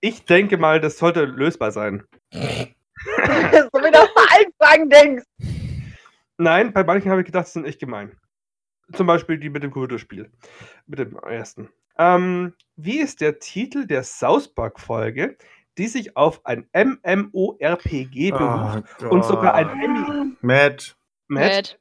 [0.00, 2.04] Ich denke mal, das sollte lösbar sein.
[2.32, 5.24] so wie du bei allen Fragen denkst.
[6.38, 8.16] Nein, bei manchen habe ich gedacht, die sind echt gemein.
[8.94, 10.30] Zum Beispiel die mit dem Computerspiel.
[10.86, 11.70] Mit dem ersten.
[11.98, 15.36] Ähm, wie ist der Titel der South Park-Folge,
[15.78, 19.68] die sich auf ein MMORPG beruft Oh und sogar ein.
[19.80, 20.36] Emmy.
[20.40, 20.96] Matt.
[21.28, 21.78] Matt?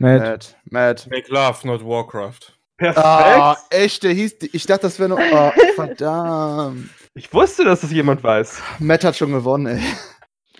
[0.00, 0.56] Matt.
[0.70, 1.06] Matt.
[1.10, 2.52] Make love, not Warcraft.
[2.76, 3.06] Perfekt.
[3.06, 4.36] Ah, echt, der hieß.
[4.52, 5.18] Ich dachte, das wäre nur.
[5.18, 6.90] Oh, verdammt.
[7.14, 8.60] Ich wusste, dass das jemand weiß.
[8.80, 9.82] Matt hat schon gewonnen, ey.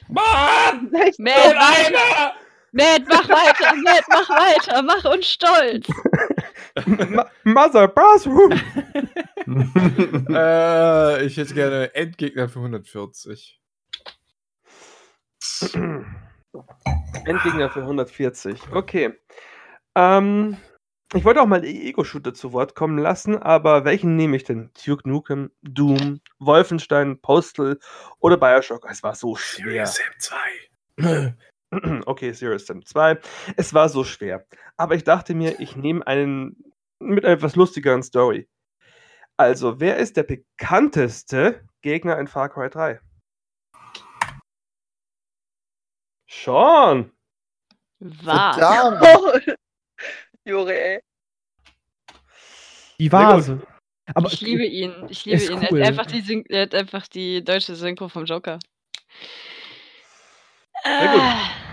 [0.08, 0.90] Mann!
[1.18, 1.54] Matt,
[2.72, 5.86] Matt, mach weiter, Matt, mach weiter, mach uns stolz.
[7.44, 8.52] Mother Bathroom.
[10.28, 13.60] äh, ich hätte gerne Endgegner für 140.
[17.24, 18.60] Endgegner für 140.
[18.72, 19.14] Okay.
[19.94, 20.56] Ähm,
[21.14, 24.70] ich wollte auch mal die Ego-Shooter zu Wort kommen lassen, aber welchen nehme ich denn?
[24.84, 27.78] Duke Nukem, Doom, Wolfenstein, Postal
[28.18, 28.86] oder Bioshock?
[28.90, 29.86] Es war so schwer.
[29.86, 30.06] Sam
[30.98, 31.34] 2.
[32.06, 33.18] Okay, Serious Sam 2.
[33.56, 34.46] Es war so schwer.
[34.76, 38.48] Aber ich dachte mir, ich nehme einen mit einer etwas lustigeren Story.
[39.36, 43.00] Also, wer ist der bekannteste Gegner in Far Cry 3?
[46.30, 47.10] Sean!
[48.00, 48.56] Was?
[50.44, 51.00] Jure, ey.
[52.98, 53.10] Die.
[53.10, 53.60] Vase.
[54.14, 55.06] Aber ich liebe ihn.
[55.08, 55.66] Ich liebe ihn.
[55.70, 55.80] cool.
[55.80, 58.58] Er, hat einfach die Syn er hat einfach die deutsche Synchro vom Joker.
[60.84, 61.63] Sehr gut.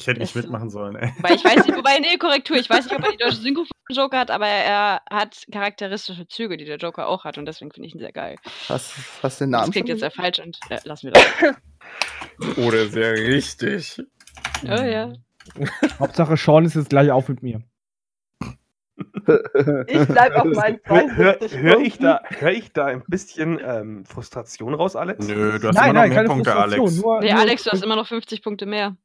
[0.00, 1.12] Ich hätte nicht mitmachen sollen, ey.
[1.18, 3.64] Wobei ich weiß nicht, wobei, nee, Korrektur, ich weiß nicht, ob er die deutsche Synchro
[3.64, 7.70] vom Joker hat, aber er hat charakteristische Züge, die der Joker auch hat und deswegen
[7.70, 8.36] finde ich ihn sehr geil.
[8.68, 12.56] Hast, hast den Das Namen klingt schon jetzt sehr falsch und äh, lassen wir das.
[12.56, 14.02] Oder sehr richtig.
[14.64, 15.12] Oh ja.
[15.98, 17.62] Hauptsache Sean ist jetzt gleich auf mit mir.
[19.86, 23.60] Ich bleib auf meinen Hör, hör, 72 hör, ich da, hör ich da ein bisschen
[23.62, 25.26] ähm, Frustration raus, Alex?
[25.26, 26.56] Nö, du hast nein, immer noch nein, mehr keine Punkte.
[26.56, 26.96] Alex.
[26.96, 28.96] Nur, Nee, nur, Alex, du hast immer noch 50 Punkte mehr.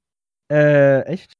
[0.52, 1.34] Äh, echt?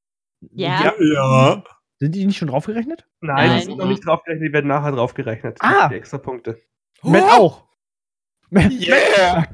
[0.52, 0.94] Ja.
[1.00, 1.64] Ja.
[2.00, 3.06] Sind die nicht schon draufgerechnet?
[3.22, 3.60] Nein, Nein.
[3.60, 5.58] die sind noch nicht draufgerechnet, die werden nachher draufgerechnet.
[5.62, 5.88] Ah.
[5.90, 6.62] Die extra Punkte.
[7.04, 7.64] Matt auch.
[8.50, 9.46] Matt, Yeah!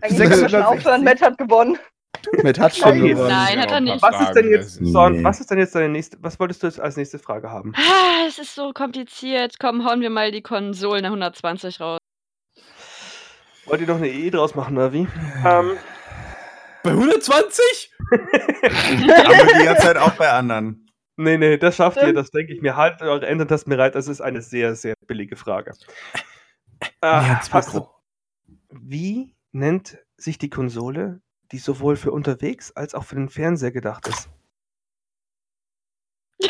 [0.00, 0.64] Eigentlich schon 660.
[0.64, 1.78] aufhören, Matt hat gewonnen.
[2.42, 3.28] Matt hat schon gewonnen.
[3.28, 4.02] Nein, hat er nicht.
[4.02, 4.90] Was ist denn jetzt, Nee.
[4.90, 7.72] Son, was ist denn jetzt deine nächste, was wolltest du jetzt als nächste Frage haben?
[7.76, 9.56] Ah, es ist so kompliziert.
[9.60, 11.98] Komm, hauen wir mal die Konsolen 120 raus.
[13.66, 15.06] Wollt ihr noch eine E draus machen, oder wie?
[15.44, 15.72] Ähm,
[16.86, 17.92] Bei 120?
[18.12, 20.88] Aber die ganze Zeit auch bei anderen.
[21.16, 22.18] nee, nee, das schafft ihr, Stimmt.
[22.18, 22.76] das denke ich mir.
[22.76, 25.72] Haltet eure Enter-Tasten bereit, das ist eine sehr, sehr billige Frage.
[27.00, 27.88] Äh, hast du,
[28.68, 34.06] wie nennt sich die Konsole, die sowohl für unterwegs als auch für den Fernseher gedacht
[34.06, 34.28] ist?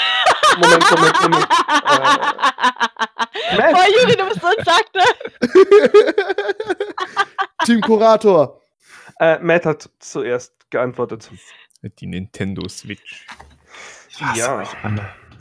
[0.58, 1.48] Moment, Moment, Moment.
[3.56, 3.72] Matt.
[3.72, 4.56] Boah, Juri, du bist so ein
[4.94, 5.04] ne?
[7.64, 8.60] Team Kurator.
[9.20, 11.30] Äh, Matt hat zuerst geantwortet.
[12.00, 13.26] Die Nintendo Switch.
[14.34, 14.62] Ja.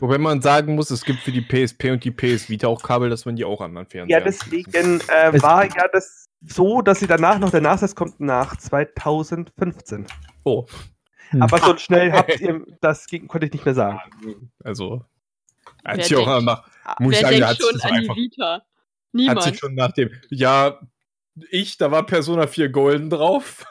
[0.00, 3.08] Wobei man sagen muss, es gibt für die PSP und die PS Vita auch Kabel,
[3.08, 7.00] dass man die auch an den Fernseher Ja, deswegen äh, war ja das so, dass
[7.00, 10.06] sie danach noch, der Nachsatz kommt nach 2015.
[10.44, 10.66] Oh,
[11.30, 11.42] Hm.
[11.42, 13.98] Aber so schnell habt ihr, das konnte ich nicht mehr sagen.
[14.62, 15.04] also.
[15.82, 18.08] Wer Hat sich auch denkt- nach, muss ich sagen, hat sich schon das an die.
[18.10, 18.52] Vita?
[18.54, 19.56] Hat sich Niemand.
[19.58, 20.10] schon nach dem.
[20.30, 20.78] Ja,
[21.50, 23.64] ich, da war Persona 4 Golden drauf.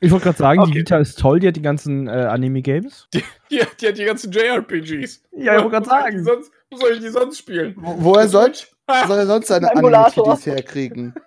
[0.00, 0.70] Ich wollte gerade sagen, Okay.
[0.72, 3.08] die Vita ist toll, die hat die ganzen äh, Anime-Games.
[3.14, 5.22] Die, die hat die ganzen JRPGs.
[5.32, 6.24] Ja, ich wollte gerade Wo soll ich die sagen.
[6.24, 7.74] sonst- Wo soll ich die sonst spielen?
[7.76, 9.70] Wo, woher soll, soll er sonst seine.
[9.76, 11.14] Anime-TDs herkriegen?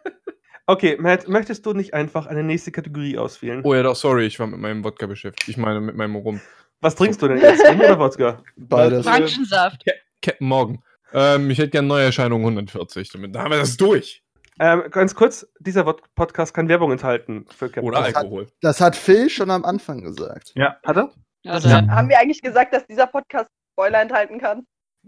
[0.68, 3.62] Okay, Matt, möchtest du nicht einfach eine nächste Kategorie auswählen?
[3.64, 5.48] Oh ja, doch, sorry, ich war mit meinem Wodka beschäftigt.
[5.48, 6.42] Ich meine, mit meinem Rum.
[6.82, 7.64] Was trinkst du denn jetzt?
[7.70, 8.42] Rum oder Wodka?
[8.56, 9.06] Beides.
[9.06, 9.86] Orangensaft.
[10.24, 10.80] Captain Morgan.
[11.14, 13.12] Ähm, ich hätte gerne Neuerscheinung 140.
[13.12, 14.24] Damit da haben wir das durch.
[14.60, 17.84] Ähm, ganz kurz, dieser Podcast kann Werbung enthalten für Captain.
[17.84, 18.48] Oder Das hat- Alkohol.
[18.62, 20.52] Das hat Phil schon am Anfang gesagt.
[20.56, 21.12] Ja, hat er?
[21.44, 21.88] Ja, Ja.
[21.88, 24.66] Haben wir eigentlich gesagt, dass dieser Podcast Spoiler enthalten kann.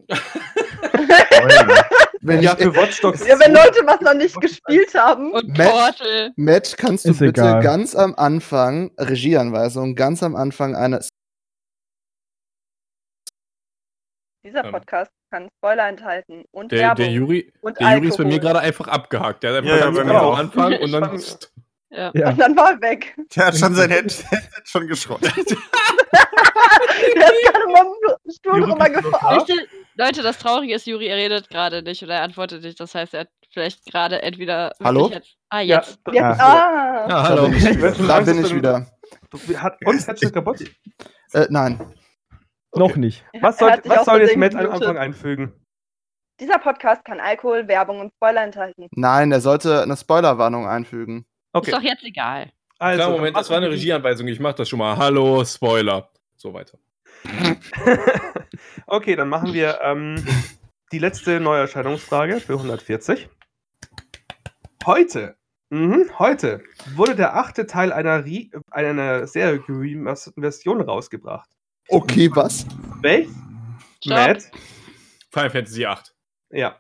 [2.22, 5.32] Wenn Ja, für Watch Dogs Ja, wenn 2 Leute was noch nicht gespielt haben.
[5.32, 6.02] Und Matt-.
[6.36, 7.62] Matt, kannst du Ist bitte egal.
[7.64, 11.00] ganz am Anfang, Regieanweisung, ganz am Anfang eine.
[14.48, 14.72] Dieser Ähm.
[14.72, 18.40] Podcast kann Spoiler enthalten und Der, Werbung der Juri, und der Juri ist bei mir
[18.40, 19.44] gerade einfach abgehakt.
[19.44, 20.34] Der hat einfach Ja, ja, ganz mir genau auch.
[20.34, 21.22] am Anfang und dann.
[21.90, 22.12] Ja.
[22.14, 22.30] Ja.
[22.30, 23.16] Und dann war er weg.
[23.36, 25.34] Der hat schon sein Head- Headset schon geschrottet.
[25.38, 25.46] Der
[27.34, 27.86] ist gerade mal
[28.26, 29.44] im Stuhl gefahren.
[29.96, 32.80] Leute, das Traurige ist, Juri, er redet gerade nicht oder er antwortet nicht.
[32.80, 34.74] Das heißt, er hat vielleicht gerade entweder.
[34.84, 35.10] Hallo?
[35.12, 36.00] Jetzt, ah, Ja, jetzt.
[36.12, 36.36] Jetzt, Ah.
[36.40, 37.00] ah.
[37.02, 37.44] Ja, Da hallo.
[37.50, 37.64] bin ich,
[38.08, 38.88] da bin ich du- wieder.
[39.30, 40.62] Du- Hat uns Headset kaputt?
[41.34, 41.94] Äh, nein.
[42.76, 43.26] Noch nicht.
[43.42, 44.70] Was soll, was soll jetzt Matt am.
[44.70, 45.54] Anfang einfügen?
[46.40, 48.88] Dieser Podcast kann Alkohol, Werbung und Spoiler enthalten.
[48.92, 51.26] Nein, er sollte eine Spoilerwarnung einfügen.
[51.54, 52.52] Okay, Ist doch jetzt egal.
[52.78, 53.04] also.
[53.04, 54.28] Klar, Moment, das war eine Regieanweisung.
[54.28, 54.96] Ich mach das schon mal.
[54.98, 56.10] Hallo, Spoiler.
[56.36, 56.78] So weiter.
[58.88, 60.24] okay, dann machen wir ähm,
[60.92, 63.28] die letzte Neuerscheinungsfrage für 140.
[64.86, 65.36] Heute,
[65.70, 66.64] mhm, heute
[66.96, 71.50] wurde der achte Teil einer, Re einer sehr geremasterten Version rausgebracht.
[71.90, 72.66] Okay, was?
[73.02, 73.30] Welch?
[74.06, 74.44] Matt?
[75.32, 76.14] Final Fantasy 8.
[76.52, 76.76] Ja.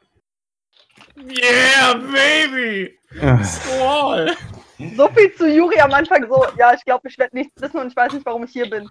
[1.18, 2.98] Yeah, baby!
[3.44, 4.36] Squall!
[4.96, 7.88] So viel zu Juri am Anfang so, ja, ich glaube, ich werde nichts wissen und
[7.88, 8.90] ich weiß nicht, warum ich hier bin.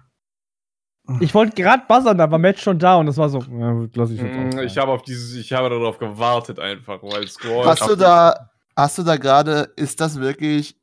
[1.21, 3.39] Ich wollte gerade buzzern, da war Matt schon da und das war so.
[3.39, 4.59] Ja, lass ich jetzt auch.
[4.59, 4.59] Mm.
[4.59, 7.65] Ich habe auf dieses, ich habe darauf gewartet einfach, weil Squall.
[7.65, 10.75] Hast du da, hast du da gerade, ist das wirklich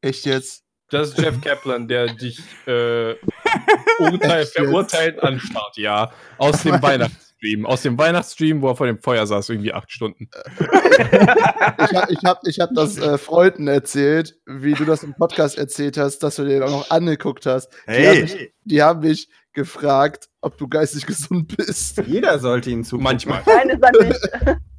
[0.00, 0.61] echt jetzt?
[0.92, 3.12] Das ist Jeff Kaplan, der dich äh,
[3.98, 6.12] urteil, verurteilt anstarrt, ja.
[6.36, 7.64] Aus dem Weihnachtsstream.
[7.64, 10.28] Aus dem Weihnachtsstream, wo er vor dem Feuer saß, irgendwie acht Stunden.
[10.60, 15.56] Ich habe ich hab, ich hab das äh, Freunden erzählt, wie du das im Podcast
[15.56, 17.70] erzählt hast, dass du den auch noch angeguckt hast.
[17.88, 22.02] Die, haben mich, Hey, die haben mich gefragt, ob du geistig gesund bist.
[22.06, 23.04] jeder sollte ihn zugucken.
[23.04, 23.42] Manchmal.
[23.46, 24.60] Nein, ist er nicht.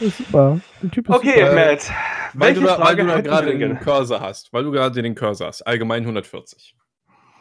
[0.00, 0.60] Super.
[0.82, 1.54] Der Typ ist Okay, super.
[1.54, 1.90] Matt.
[2.34, 3.78] Weil du Welche da, weil du da gerade den?
[3.80, 4.52] Cursor hast.
[4.52, 5.62] Weil du gerade den Cursor hast.
[5.66, 6.74] Allgemein 140.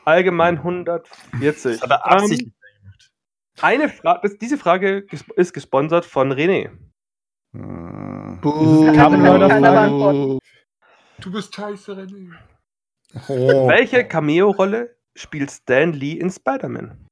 [0.06, 1.82] Allgemein 140.
[1.84, 2.54] Aber Ähm, absichtlich.
[3.62, 6.70] eine Frage, diese Frage ges- ist gesponsert von René.
[7.54, 8.40] Hm.
[8.42, 10.40] Buh.
[11.20, 12.32] Du bist scheiße, René.
[13.28, 13.68] Oh.
[13.68, 17.08] Welche Cameo-Rolle spielt Stan Lee in Spider-Man?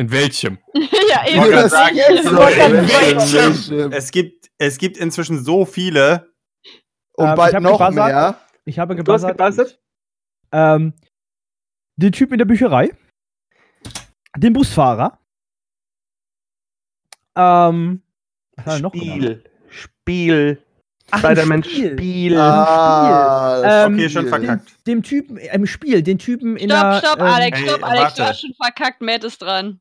[0.00, 0.58] In welchem?
[0.74, 1.42] ja, eben.
[1.42, 3.92] gerade sagen, so, wollte gerade welchem?
[3.92, 6.32] es, gibt, es gibt inzwischen so viele.
[7.12, 7.94] Und Ähm, ich bald noch gebuzzert.
[7.94, 8.40] mehr.
[8.64, 9.36] Ich habe Du hast gebuzzert.
[9.38, 9.80] gebuzzert?
[10.52, 10.94] Ähm,
[11.96, 12.90] den Typ in der Bücherei.
[14.38, 15.18] Den Busfahrer.
[17.36, 18.02] Ähm?
[18.78, 19.44] Spiel.
[19.68, 20.64] Spiel.
[21.14, 21.92] Spider-Man Spiel.
[21.92, 22.38] Spiel.
[22.38, 24.28] Ah, das Ähm, Okay, schon Spiel.
[24.30, 24.86] verkackt.
[24.86, 26.98] Dem Typen im Spiel, den Typen in Stopp, der.
[27.00, 28.26] stopp, ähm, Alex, Ey, stopp, Alex, du warte.
[28.26, 29.80] hast schon verkackt, Matt ist dran.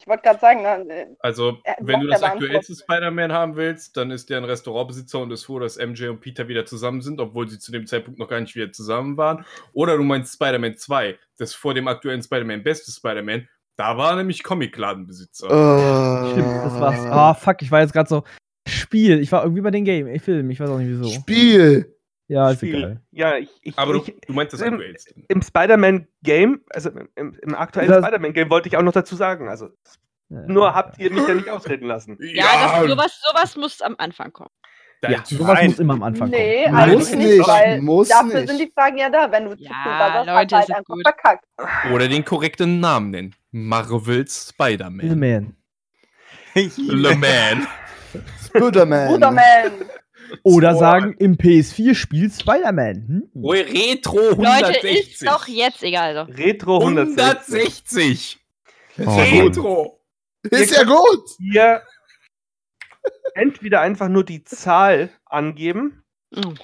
[0.00, 3.98] Ich wollte gerade sagen, na, äh, Also, Äh, wenn du das aktuellste Spider-Man haben willst,
[3.98, 7.20] dann ist der ein Restaurantbesitzer und ist froh, dass MJ und Peter wieder zusammen sind,
[7.20, 9.44] obwohl sie zu dem Zeitpunkt noch gar nicht wieder zusammen waren.
[9.74, 13.46] Oder du meinst Spider-Man 2, das vor dem aktuellen Spider-Man beste Spider-Man.
[13.76, 15.46] Da war nämlich Comicladenbesitzer.
[15.46, 17.06] Äh, Stimmt, das war's.
[17.06, 18.24] Ah, fuck, ich war jetzt gerade so.
[18.66, 19.20] Spiel.
[19.20, 21.10] Ich war irgendwie bei den Game, äh, Film, ich weiß auch nicht wieso.
[21.10, 21.94] Spiel.
[22.30, 22.76] Ja, ist Spiel.
[22.76, 23.00] egal.
[23.10, 24.80] Ja, ich, ich, Aber du, ich, du meinst das im-
[25.28, 29.48] im Spider-Man-Game, also im, im, aktuellen Spider-Man-Game wollte ich auch noch dazu sagen.
[29.48, 29.70] Also,
[30.28, 30.42] Ja.
[30.46, 32.16] nur habt ihr mich ja nicht ausreden lassen.
[32.20, 32.44] Ja,
[32.80, 34.50] das, sowas, sowas muss am Anfang kommen.
[35.02, 35.70] Ja, sowas Nein.
[35.70, 36.76] muss immer am Anfang nee, kommen.
[36.76, 38.48] eigentlich Muss nicht, nicht, weil muss dafür nicht.
[38.48, 39.32] sind die Fragen ja da.
[39.32, 41.02] Wenn du zu Ja, Leute, halt einfach gut.
[41.02, 41.44] verkackt.
[41.92, 43.34] Oder den korrekten Namen nennen.
[43.50, 45.18] Marvel's The Spider-Man.
[45.18, 45.56] Man.
[46.76, 47.66] Le Man.
[48.44, 49.08] Spider-Man.
[49.08, 49.72] Bruderman.
[50.42, 50.78] Oder Boah.
[50.78, 53.30] sagen, im PS4 spielt Spider-Man.
[53.34, 53.44] Hm.
[53.44, 55.10] Oi, Retro Leute, 160.
[55.12, 56.14] ist doch jetzt egal.
[56.14, 56.28] Doch.
[56.28, 58.38] Retro 160.
[58.96, 59.06] 160.
[59.06, 60.00] Oh, Retro.
[60.50, 61.24] Ist ja gut.
[61.38, 61.82] Hier
[63.34, 66.02] entweder einfach nur die Zahl angeben
[66.36, 66.54] Oh.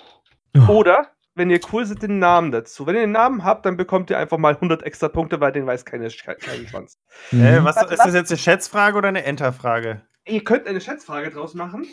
[0.73, 2.87] oder, wenn ihr cool seid, den Namen dazu.
[2.87, 5.67] Wenn ihr den Namen habt, dann bekommt ihr einfach mal 100 extra Punkte, weil den
[5.67, 6.99] weiß keine, Sch- keinen Schwanz.
[7.31, 7.45] Mhm.
[7.45, 10.03] Äh, was, Was- ist das jetzt eine Schätzfrage oder eine Enterfrage?
[10.25, 11.87] Ihr könnt eine Schätzfrage draus machen.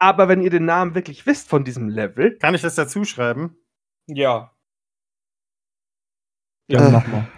[0.00, 3.56] Aber wenn ihr den Namen wirklich wisst von diesem Level, Kann ich das dazu schreiben?
[4.06, 4.54] Ja.
[6.70, 6.90] Ja, Äh.
[6.92, 7.28] mach mal.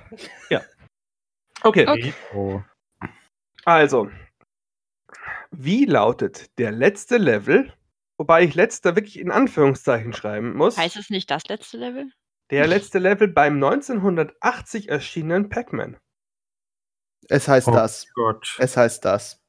[1.63, 1.87] okay.
[1.89, 2.15] Okay.
[2.35, 2.61] Oh.
[3.65, 4.11] Also,
[5.51, 7.73] wie lautet der letzte Level?
[8.19, 10.77] Wobei ich letzter wirklich in Anführungszeichen schreiben muss.
[10.77, 12.11] Heißt es nicht das letzte Level?
[12.51, 15.97] Der letzte Level beim 1980 erschienenen Pac-Man.
[17.29, 18.07] Es heißt Oh das.
[18.15, 18.57] Gott.
[18.59, 19.41] Es heißt das.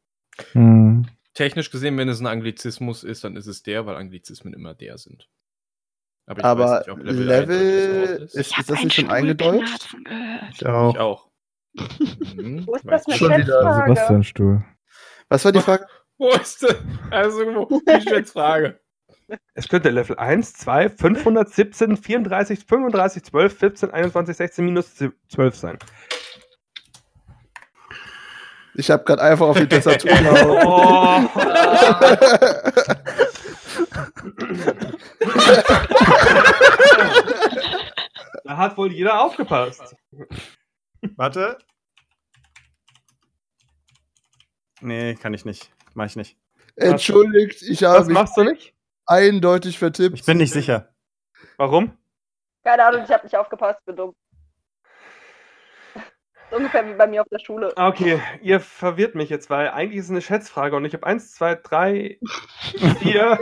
[0.53, 1.07] Hm.
[1.33, 4.97] Technisch gesehen, wenn es ein Anglizismus ist, dann ist es der, weil Anglizismen immer der
[4.97, 5.29] sind.
[6.29, 9.95] ich Aber weiß nicht, ob Level, raus ist, Ich hab ist das nicht schon eingedeutscht?
[10.53, 10.93] Ich auch.
[10.93, 11.27] Ich auch.
[12.35, 12.67] Mhm.
[12.67, 13.93] Wo ist das wieder Schätzfrage?
[13.93, 14.65] Sebastian-Stuhl.
[15.29, 15.87] Was war die Frage?
[16.17, 16.99] Wo ist denn?
[17.09, 17.81] Also, wo?
[17.87, 18.79] Die Schätzfrage.
[19.53, 24.95] Es könnte Level 1, 2, 517, 34, 35, 12, 14, 21, 16 minus
[25.29, 25.79] 12 sein.
[28.75, 31.29] Ich habe gerade einfach auf die Tastatur gehauen.
[38.33, 38.41] Oh.
[38.43, 39.95] da hat wohl jeder aufgepasst.
[41.15, 41.57] Warte.
[44.81, 45.71] Nee, kann ich nicht.
[45.93, 46.37] Mach ich nicht.
[46.75, 48.73] Entschuldigt, ich Was habe mich machst du nicht?
[49.05, 50.19] eindeutig vertippt.
[50.19, 50.93] Ich bin nicht sicher.
[51.57, 51.97] Warum?
[52.63, 54.15] Keine Ahnung, ich habe nicht aufgepasst, bin dumm.
[56.51, 57.71] Ungefähr wie bei mir auf der Schule.
[57.75, 61.05] Ah, Okay, ihr verwirrt mich jetzt, weil eigentlich ist es eine Schätzfrage und ich habe
[61.05, 62.19] 1, 2, 3,
[62.99, 63.39] 4.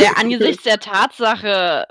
[0.00, 1.86] Ja, angesichts der Tatsache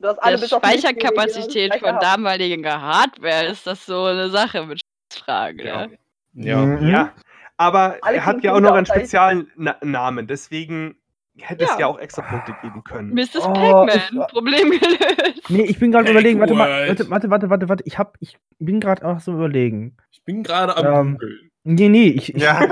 [0.00, 4.80] Du hast alle der Speicherkapazität von damaliger Hardware ist das so eine Sache mit
[5.12, 5.66] Schätzfragen.
[5.66, 5.86] Ja.
[5.86, 5.98] Ne?
[6.34, 6.58] Ja.
[6.58, 6.88] Mhm.
[6.88, 7.12] Ja,
[7.56, 10.97] aber Alle er hat ja auch noch einen speziellen Na Namen, deswegen
[11.40, 11.78] hätte es Ja.
[11.80, 13.14] ja auch extra Punkte geben können.
[13.14, 13.36] Mrs.
[13.46, 15.50] Oh, Pac-Man, ich- Problem gelöst.
[15.50, 16.40] Nee, ich bin gerade überlegen.
[16.40, 16.88] Warte mal, Word.
[16.88, 17.84] warte, warte, warte, warte, warte.
[17.86, 19.96] Ich, hab, ich bin gerade auch so überlegen.
[20.10, 21.50] Ich bin gerade am Ähm, Googeln.
[21.64, 22.62] Nee, nee, ich, ich, Ja.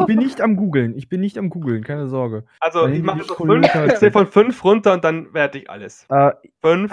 [0.00, 0.96] ich bin nicht am googeln.
[0.98, 2.44] Ich bin nicht am googeln, keine Sorge.
[2.60, 5.32] Also, Weil ich mache so Kollegen 5, halt- ich zähle von 5 runter und dann
[5.32, 6.04] werte ich alles.
[6.10, 6.92] Äh, 5,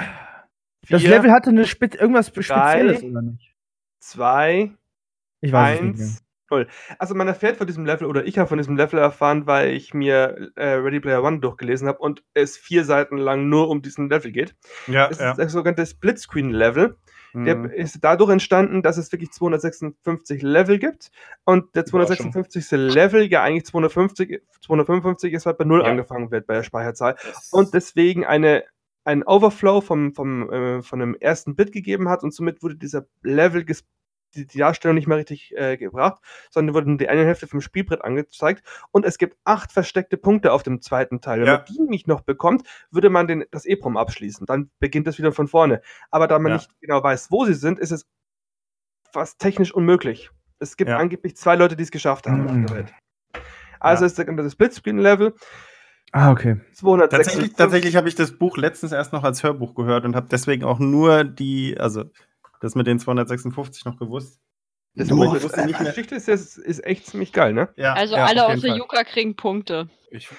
[0.89, 3.53] das 4, Level hatte eine Spe irgendwas Spezielles, oder nicht?
[3.99, 4.71] 2,
[5.41, 6.07] Ich weiß es nicht mehr.
[6.53, 6.95] 1, 0.
[6.99, 9.93] Also man erfährt von diesem Level, oder ich habe von diesem Level erfahren, weil ich
[9.93, 14.09] mir äh, Ready Player One durchgelesen habe und es vier Seiten lang nur um diesen
[14.09, 14.55] Level geht.
[14.87, 15.31] Ja, Es ja.
[15.31, 16.97] ist das sogenannte Splitscreen-Level.
[17.35, 17.65] Der Mhm.
[17.65, 21.09] ist dadurch entstanden, dass es wirklich 256 Level gibt
[21.45, 22.69] und der 256.
[22.71, 25.87] Level ja eigentlich 250, 255 ist, weil bei 0 Ja.
[25.87, 27.15] angefangen wird bei der Speicherzahl
[27.51, 28.63] und deswegen eine,
[29.03, 33.07] ein Overflow vom, vom, äh, von dem ersten Bit gegeben hat und somit wurde dieser
[33.23, 33.65] Level
[34.35, 37.61] die, die Darstellung nicht mehr richtig äh, gebracht, sondern wurde nur die eine Hälfte vom
[37.61, 41.41] Spielbrett angezeigt und es gibt acht versteckte Punkte auf dem zweiten Teil.
[41.41, 41.53] Wenn Ja.
[41.57, 44.45] man die nicht noch bekommt, würde man den, das EPROM abschließen.
[44.45, 45.81] Dann beginnt es wieder von vorne.
[46.11, 46.57] Aber da man Ja.
[46.57, 48.05] nicht genau weiß, wo sie sind, ist es
[49.11, 50.31] fast technisch unmöglich.
[50.59, 50.97] Es gibt Ja.
[50.97, 52.85] angeblich zwei Leute, die es geschafft haben Mhm.
[53.79, 54.07] Also Ja.
[54.07, 55.33] ist das Splitscreen-Level
[56.15, 56.57] Ah, okay.
[56.73, 57.09] 256.
[57.09, 60.63] Tatsächlich, tatsächlich habe ich das Buch letztens erst noch als Hörbuch gehört und habe deswegen
[60.63, 62.03] auch nur die, also
[62.63, 64.39] das mit den 256 noch gewusst.
[64.95, 65.91] Das Buch ich ist, wusste nicht die mehr.
[65.91, 67.69] Geschichte ist, ist, ist echt ziemlich geil, ne?
[67.77, 68.75] Ja, Also ja, alle außer.
[68.75, 69.89] Yuka kriegen Punkte.
[70.11, 70.29] Ich,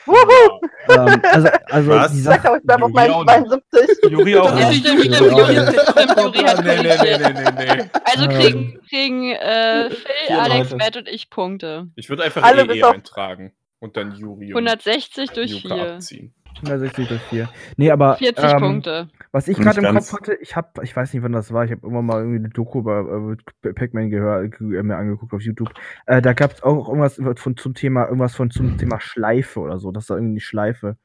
[0.88, 2.12] ähm, also, also Was?
[2.12, 2.58] die Ich sag Sache.
[2.58, 3.64] ich bleib auf Juri meinen auch nicht.
[3.72, 4.10] 72.
[4.12, 4.86] Juri auch Ja, nicht.
[4.86, 5.18] stimmt, stimmt.
[5.32, 7.90] Juri, stimmt, Juri hat nee, nee, nee, nee, nee.
[8.04, 8.30] Also Ähm.
[8.30, 10.76] kriegen, kriegen äh, Phil, Alex, Leute.
[10.84, 11.88] Matt und ich Punkte.
[11.96, 15.92] Ich würde einfach Alle EE auf- eintragen und dann Juri und 160 durch Yuka 4.
[15.94, 16.34] abziehen.
[16.56, 17.48] 160 durch 4.
[17.76, 18.16] Nee, aber.
[18.16, 19.08] 40 ähm, Punkte.
[19.32, 19.94] Was ich gerade im.
[19.94, 22.38] Kopf hatte, ich habe, ich weiß nicht, wann das war, ich habe irgendwann mal irgendwie
[22.38, 25.70] eine Doku über äh, Pac-Man gehört, äh, mir angeguckt auf YouTube.
[26.06, 29.78] Äh, da gab es auch irgendwas von, zum Thema, irgendwas von zum Thema Schleife oder
[29.78, 29.90] so.
[29.92, 30.96] Das ist da irgendwie eine Schleife.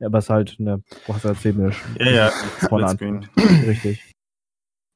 [0.00, 3.28] Ja, aber es ist halt eine, du hast erzählt, eine Ja, ja, vorne Splitscreen.
[3.36, 3.64] an.
[3.66, 4.12] Richtig.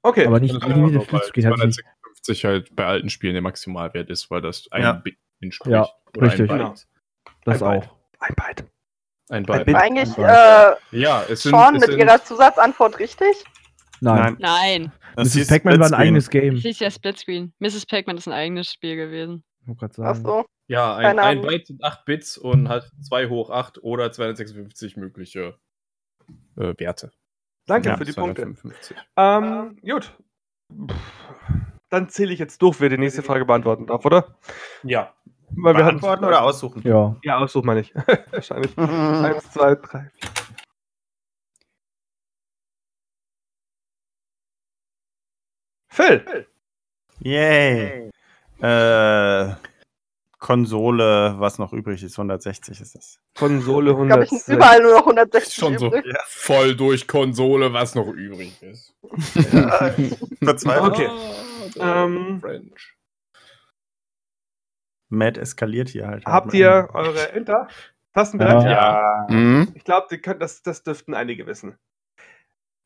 [0.02, 0.26] Okay.
[0.26, 1.80] Aber nicht, nicht wie Splitscreen hat nicht.
[2.24, 4.92] 256 halt bei alten Spielen der Maximalwert ist, weil das ein Ja.
[4.92, 5.72] Bit entspricht.
[5.72, 5.88] Ja,
[6.20, 6.50] richtig.
[6.50, 6.70] Ein Genau.
[6.70, 6.86] Byte.
[7.44, 7.88] Das Ein Byte.
[7.90, 7.96] auch.
[8.20, 8.64] Ein Byte.
[9.32, 9.64] Ein Byte.
[9.66, 9.74] Bit.
[9.76, 10.72] Eigentlich, Ja.
[10.72, 13.44] äh, Ja, es sind, Sean es mit sind ihrer Zusatzantwort richtig?
[14.00, 14.36] Nein.
[14.40, 15.46] Nein, Das Mrs.
[15.48, 16.54] Pac-Man war ein eigenes Game.
[16.54, 17.52] das hieß ja Splitscreen.
[17.60, 17.86] Mrs.
[17.86, 19.44] Pac-Man ist ein eigenes Spiel gewesen.
[19.62, 20.26] Ich wollte gerade Ach sagen.
[20.26, 20.44] so.
[20.66, 21.40] Ja, ein, ein.
[21.42, 25.56] Byte sind 8 Bits und hat 2 hoch 8 oder 256 mögliche
[26.56, 27.10] äh, Werte.
[27.66, 28.42] Danke Ja, für die Punkte.
[28.42, 28.96] 255.
[29.16, 30.12] Ähm, gut.
[31.90, 34.36] Dann zähle ich jetzt durch, wer die nächste Frage beantworten darf, oder?
[34.82, 35.14] Ja.
[35.57, 36.82] Weil wir hatten Beantworten oder aussuchen?
[36.84, 37.16] Ja.
[37.22, 37.94] Ja, aussuchen meine ich.
[38.30, 38.76] Wahrscheinlich.
[38.78, 40.11] Eins, zwei, drei.
[45.88, 46.46] Phil.
[47.20, 48.11] Yay.
[48.61, 49.55] Äh,
[50.38, 53.18] Konsole, was noch übrig ist, 160 ist das.
[53.36, 54.44] Konsole Ich glaube, ich 106.
[54.46, 56.05] sind überall nur noch 160 Schon so übrig.
[56.26, 58.94] voll durch Konsole, was noch übrig ist.
[60.42, 60.92] Verzweifelt.
[60.92, 61.09] Okay.
[61.76, 62.94] Der Ähm, French.
[65.12, 66.24] Matt eskaliert hier halt.
[66.26, 68.64] Habt ihr eure Enter-Tasten bereit?
[68.64, 68.70] Ja.
[68.70, 69.26] Ja.
[69.28, 69.72] Mhm.
[69.74, 71.78] Ich glaube, das, das dürften einige wissen.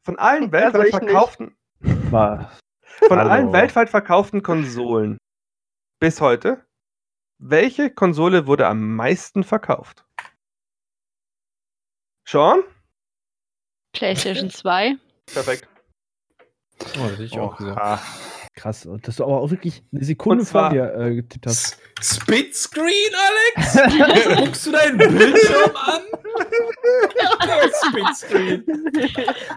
[0.04, 3.30] Von allen Also weltweit verkauften, von Hallo.
[3.30, 5.18] allen weltweit verkauften Konsolen
[6.00, 6.64] bis heute,
[7.38, 10.04] welche Konsole wurde am meisten verkauft?
[12.28, 12.62] Sean?
[13.92, 14.96] PlayStation 2.
[15.32, 15.68] Perfekt.
[16.80, 17.78] Oh, das hätte ich auch gesagt.
[17.80, 18.00] Oha.
[18.56, 21.76] Krass, dass du aber auch wirklich eine Sekunde vor dir äh, getippt hast.
[22.00, 23.12] Splitscreen,
[23.54, 24.36] Alex?
[24.38, 26.00] Guckst du deinen Bildschirm an?
[27.46, 28.64] Der Splitscreen.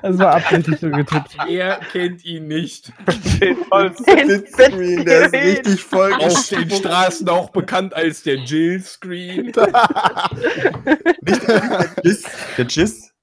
[0.01, 1.37] Das war absichtlich so getippt.
[1.47, 2.91] Er kennt ihn nicht.
[3.39, 3.57] Den
[4.01, 9.45] Splitscreen, der ist richtig voll Auf den Straßen auch bekannt als der Jill-Screen.
[11.21, 12.23] Nicht der Giss.
[12.57, 13.13] Der Giss?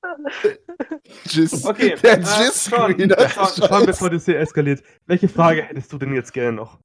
[1.26, 1.64] Jizz.
[1.64, 3.10] Okay, Der äh, Jizz-Screen.
[3.10, 4.82] Sean, Sean, bevor das hier eskaliert.
[5.06, 6.78] Welche Frage hättest du denn jetzt gerne noch?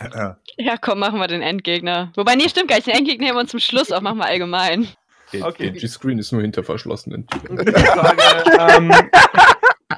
[0.00, 2.12] Äh, Ja, komm, machen wir den Endgegner.
[2.16, 2.86] Wobei, nee, stimmt gar nicht.
[2.86, 4.88] Den Endgegner nehmen wir uns zum Schluss auf, machen wir allgemein.
[5.32, 5.70] Okay.
[5.70, 7.56] der G-Screen ist nur hinter verschlossenen Türen.
[7.64, 8.92] Die Frage, ähm,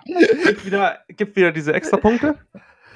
[0.44, 2.36] gibt, wieder, gibt wieder diese Extrapunkte.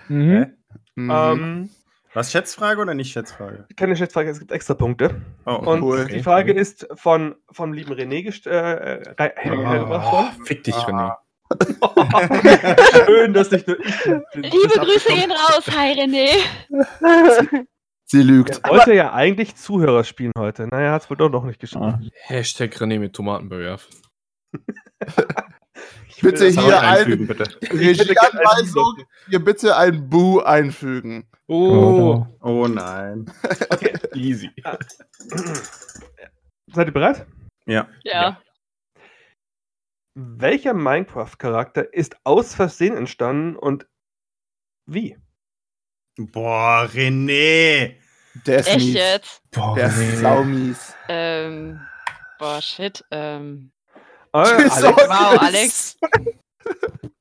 [0.09, 0.31] Mhm.
[0.31, 0.47] Hä?
[0.95, 1.11] Mhm.
[1.11, 1.71] Ähm,
[2.13, 3.67] Was, Schätzfrage oder nicht Schätzfrage?
[3.77, 5.21] keine Schätzfrage, es gibt Extrapunkte.
[5.47, 6.07] Oh, Und Cool.
[6.07, 9.01] die Frage ist von vom lieben René gest äh.
[9.19, 11.15] Oh, fick dich, René.
[13.07, 14.05] Schön, dass nicht nur ich.
[14.35, 15.65] Liebe Grüße gehen raus.
[15.77, 16.29] Hi, René.
[18.07, 18.61] Sie lügt.
[18.65, 20.67] Er wollte ja eigentlich Zuhörer spielen heute.
[20.67, 21.83] Naja, hat es wohl doch noch nicht geschafft.
[21.85, 22.01] Ah.
[22.23, 23.93] Hashtag René mit Tomaten bewerfen.
[24.53, 24.59] Ich
[25.17, 25.27] will
[26.23, 27.45] Bitte hier ein- einfügen, bitte.
[27.73, 31.29] Regieanweisung, hier bitte ein Bu einfügen.
[31.47, 33.31] Oh, Oh nein.
[33.71, 34.51] Okay, easy.
[36.73, 37.27] seid ihr bereit?
[37.67, 37.89] Ja.
[38.05, 38.41] Ja.
[40.15, 43.87] Welcher Minecraft-Charakter ist aus Versehen entstanden und
[44.87, 45.17] wie?
[46.19, 47.97] Boah, René.
[48.47, 48.95] Der ist Echt mies.
[48.95, 49.43] jetzt?
[49.53, 50.95] Boah, Der ist saumies.
[51.09, 51.81] Ähm.
[52.39, 53.05] Boah, shit.
[53.11, 53.73] Ähm.
[54.33, 55.97] Äh, Alex, Wow, Alex.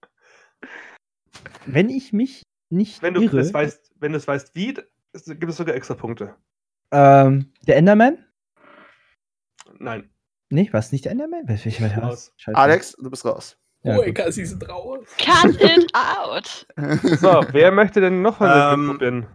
[1.66, 5.44] Wenn ich mich nicht wenn du irre, es weißt, wenn du es weißt, wie, gibt
[5.50, 6.36] es sogar extra Punkte.
[6.92, 8.26] ähm, der Enderman?
[9.80, 10.10] Nein.
[10.50, 11.48] Nee, was nicht der Enderman?
[11.48, 12.34] Was, ich weiß, Raus.
[12.54, 13.58] Alex, du bist raus.
[13.84, 15.08] Ja, oh, sie sind raus.
[15.18, 16.68] Cut it out.
[17.20, 19.28] So, wer möchte denn noch mal Ähm, probieren?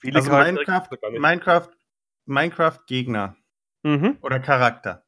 [0.00, 0.88] Viele Also Minecraft.
[1.18, 1.68] Minecraft,
[2.26, 3.36] Minecraft Gegner
[3.84, 4.18] Mhm.
[4.22, 5.04] oder Charakter.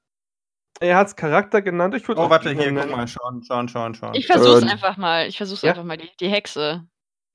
[0.82, 1.94] Er hat es Charakter genannt.
[1.94, 4.14] Ich würde Oh, warte, hier, guck mal, schauen, schauen, schauen, schauen.
[4.14, 4.68] Ich versuch's Ähm.
[4.68, 5.26] einfach mal.
[5.26, 5.70] Ich versuch's Ja?
[5.72, 5.98] einfach mal.
[5.98, 6.86] Die, die Hexe.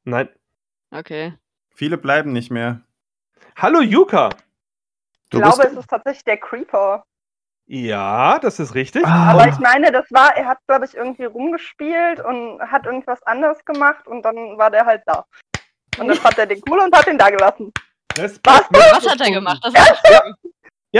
[0.03, 0.29] Nein.
[0.91, 1.33] Okay.
[1.75, 2.81] Viele bleiben nicht mehr.
[3.55, 4.29] Hallo Yuka.
[4.29, 7.03] Ich Du glaube, bist- es ist tatsächlich der Creeper.
[7.67, 9.05] Ja, das ist richtig.
[9.05, 13.21] Ah, Aber ich meine, das war, er hat, glaube ich, irgendwie rumgespielt und hat irgendwas
[13.23, 15.25] anderes gemacht und dann war der halt da.
[15.97, 17.71] Und dann fand er den cool und hat ihn da gelassen.
[18.15, 18.65] Das Was?
[18.71, 19.59] Was hat er gemacht?
[19.63, 19.73] Das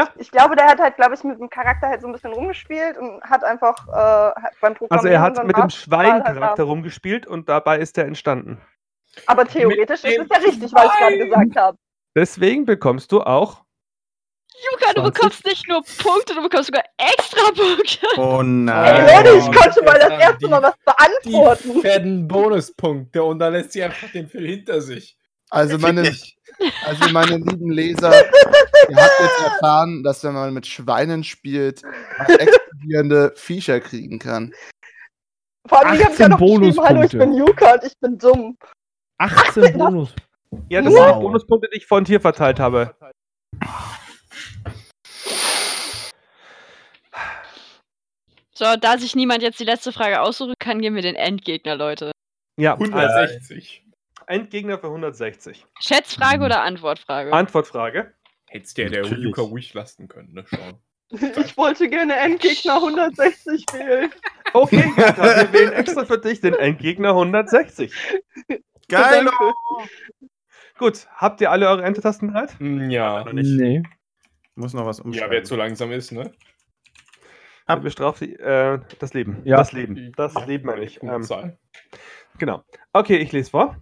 [0.04, 2.34] ist Ich glaube, der hat halt, glaube ich, mit dem Charakter halt so ein bisschen
[2.34, 4.90] rumgespielt und hat einfach äh, beim Programmieren.
[4.92, 6.64] Also er hat mit dem halt Schwein-Charakter da.
[6.64, 8.62] rumgespielt und dabei ist er entstanden.
[9.28, 11.78] Aber theoretisch Mit ist es ja richtig, was ich gerade gesagt habe.
[12.16, 13.64] Deswegen bekommst du auch.
[14.72, 15.14] Juka, du 20.
[15.14, 18.08] bekommst nicht nur Punkte, du bekommst sogar extra Punkte.
[18.18, 19.06] Oh Ey, nein.
[19.06, 20.74] Leute, ich Oh, konnte mal das die- erste Mal was
[21.24, 21.82] Die beantworten.
[21.82, 25.18] fetten Bonuspunkte und dann lässt sie einfach den Phil hinter sich.
[25.56, 26.02] Also meine,
[26.86, 28.12] also meine lieben Leser,
[28.90, 34.54] ihr habt jetzt erfahren, dass wenn man mit Schweinen spielt, man explodierende Viecher kriegen kann.
[35.68, 38.18] Vor allem, ich habe ja 18 noch geschrieben, hallo, ich bin Juka und ich bin
[38.18, 38.58] dumm.
[39.18, 40.14] 18 Bonus.
[40.70, 41.06] Ja, das Wow.
[41.08, 42.96] sind die Bonuspunkte, die ich von dir verteilt habe.
[48.54, 52.12] So, da sich niemand jetzt die letzte Frage aussuchen kann, gehen wir den Endgegner, Leute.
[52.60, 53.85] Ja, also 160.
[54.28, 55.66] Endgegner für 160.
[55.80, 57.32] Schätzfrage oder Antwortfrage?
[57.34, 58.14] Antwortfrage.
[58.48, 59.24] Hättest der der Natürlich.
[59.26, 60.46] Yuka ruhig lassen können, ne?
[60.48, 60.80] Schau.
[61.38, 64.12] Ich wollte gerne Endgegner 160 wählen.
[64.54, 67.94] Okay, wir wählen extra für dich den Endgegner 160.
[68.90, 69.30] Geil.
[70.80, 72.58] Gut, habt ihr alle eure Enter-Tasten bereit?
[72.60, 73.24] Hm, Ja.
[73.24, 73.50] Noch nicht.
[73.50, 73.84] Nee.
[74.56, 75.32] Muss noch was Ja, umschreiben.
[75.32, 76.32] wer zu langsam ist, ne?
[77.68, 77.82] Hab.
[77.82, 79.42] Bestraft sie, äh, das Leben.
[79.46, 79.58] Ja.
[79.58, 80.12] Das Leben.
[80.18, 81.02] Das Leben meine ich.
[81.04, 81.26] Ähm,
[82.38, 82.64] genau.
[82.94, 83.78] Okay, ich lese vor.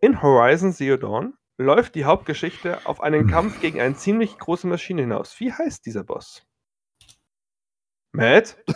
[0.00, 5.02] In Horizon Zero Dawn läuft die Hauptgeschichte auf einen Kampf gegen eine ziemlich große Maschine
[5.02, 5.40] hinaus.
[5.40, 6.46] Wie heißt dieser Boss?
[8.12, 8.56] Matt?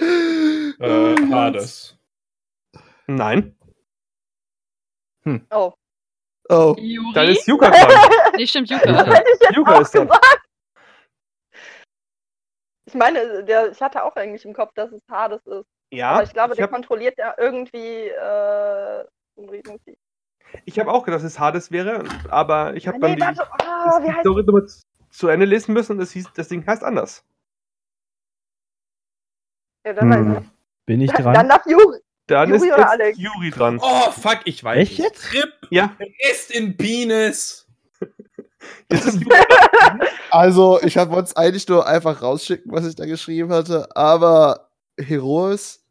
[0.00, 1.96] Äh, Hades.
[3.06, 3.56] Nein.
[5.50, 5.72] Oh.
[6.48, 6.74] Oh.
[6.76, 7.12] Juri?
[7.14, 8.10] Dann ist Yuka dran.
[8.36, 10.10] nee, stimmt, Yuka auch ist dran.
[12.86, 15.68] Ich meine, der, ich hatte auch eigentlich im Kopf, dass es Hades ist.
[15.94, 19.04] Ja, Aber ich glaube, ich der habe kontrolliert ja irgendwie äh,
[19.38, 19.96] ein Riesenvieh.
[20.78, 24.00] hab auch gedacht, dass es Hades wäre, aber ich habe Nee, dann die, warte, ah,
[24.02, 26.66] wie die heißt Story nochmal zu- zu Ende lesen müssen und das, hieß, das Ding
[26.66, 27.24] heißt anders.
[29.86, 30.34] ja, dann, Hm.
[30.36, 30.42] weiß
[30.86, 31.16] Bin ich ich.
[31.16, 31.48] dann dran?
[31.48, 31.98] darf Juri.
[32.26, 33.18] Dann Yuri ist oder jetzt Alex?
[33.18, 33.78] Yuri dran.
[33.82, 34.78] Oh, fuck, ich weiß.
[34.78, 34.98] Echt es.
[34.98, 35.22] jetzt?
[35.22, 35.94] Trip, Ja,
[36.26, 37.66] Rest in Penis.
[38.88, 39.20] ist
[40.30, 45.83] Also, ich habe uns eigentlich nur einfach rausschicken, was ich da geschrieben hatte, aber Heroes.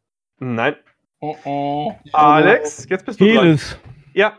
[0.44, 0.76] Nein.
[1.20, 1.96] Oh, oh.
[2.12, 3.46] Alex, jetzt bist du dran.
[3.46, 3.78] Heles.
[4.14, 4.38] Ja,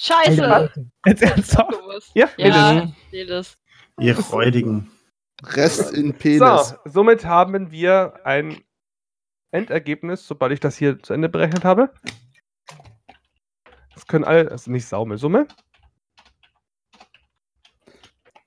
[0.00, 0.72] Scheiße.
[1.06, 1.70] Jetzt ernsthaft?
[1.70, 2.10] Gewusst.
[2.14, 2.92] ja, Ja.
[3.10, 3.58] Heles.
[3.98, 4.90] Ihr Räudigen.
[5.42, 6.38] Rest in Penis.
[6.40, 8.62] So, somit haben wir ein
[9.50, 11.92] Endergebnis, sobald ich das hier zu Ende berechnet habe.
[13.94, 15.48] Das können alle, das ist nicht Saume, Summe.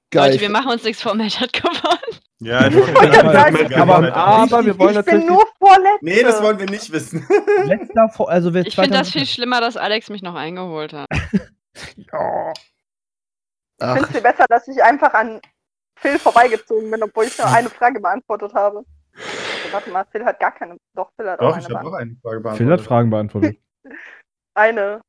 [0.09, 0.31] Geil.
[0.31, 2.20] Leute, wir machen uns nichts vor, Matt hat gewonnen.
[2.43, 5.25] Ja, ich wollte aber, aber wir wollen ich bin natürlich.
[5.27, 5.99] nur vorletzte.
[6.05, 7.25] Nee, das wollen wir nicht wissen.
[7.65, 11.07] Letzter, vor- also wer Ich finde das viel schlimmer, dass Alex mich noch eingeholt hat.
[11.95, 12.51] Ja.
[13.79, 15.39] Ich finde es viel besser, dass ich einfach an
[15.95, 18.83] Phil vorbeigezogen bin, obwohl ich nur eine Frage beantwortet habe.
[19.15, 20.77] Also, warte mal, Phil hat gar keine.
[20.95, 22.57] Doch, Phil hat auch Doch, eine ich habe auch eine Frage beantwortet.
[22.57, 23.57] Phil hat Fragen beantwortet.
[24.53, 25.01] Eine.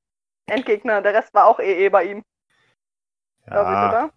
[0.47, 2.23] Endgegner, der Rest war auch EE bei ihm,
[3.47, 3.89] glaube ich, Ja.
[3.89, 4.11] oder?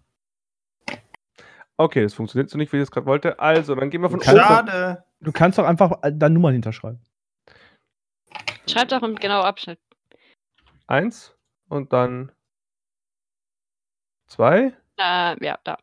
[1.78, 3.40] Okay, das funktioniert so nicht, wie ich es gerade wollte.
[3.40, 4.26] Also, dann gehen wir von oben.
[4.26, 5.04] Schade.
[5.20, 7.02] Du kannst doch einfach äh, da Nummern hinterschreiben.
[8.70, 9.80] Schreibt doch im genauen Abschnitt.
[10.88, 11.36] Eins
[11.70, 12.32] und dann
[14.28, 15.78] zwei, Äh, ja, da.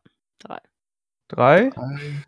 [1.27, 1.69] drei.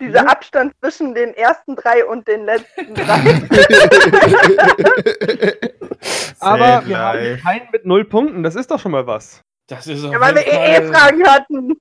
[0.00, 3.20] Dieser Abstand zwischen den ersten drei und den letzten drei.
[6.40, 8.42] Aber wir haben keinen mit null Punkten.
[8.42, 9.42] Das ist doch schon mal was.
[9.70, 11.72] Das ist ja, weil wir EE Fall- Fragen hatten.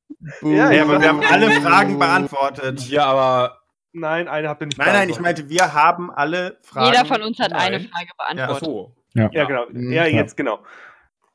[0.41, 2.87] Ja, Ja, aber wir haben alle Fragen beantwortet.
[2.87, 3.57] Ja, aber
[3.91, 6.85] Nein, eine habt ihr nicht Nein, nein, ich meinte, wir haben alle Fragen.
[6.93, 7.89] Jeder von uns hat eine Nein.
[7.89, 8.65] Frage ach beantwortet.
[8.65, 8.95] so.
[9.15, 9.65] Ja, genau.
[9.71, 9.91] Mhm.
[9.91, 10.59] Ja, jetzt genau.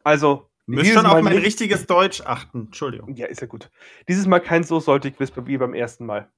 [0.04, 2.66] Also, Müsst schon auf Mal mein nicht- richtiges Deutsch achten.
[2.66, 3.14] Entschuldigung.
[3.16, 3.70] Ja, ist ja gut.
[4.08, 6.28] Dieses Mal kein so sollte Quiz wie beim ersten Mal.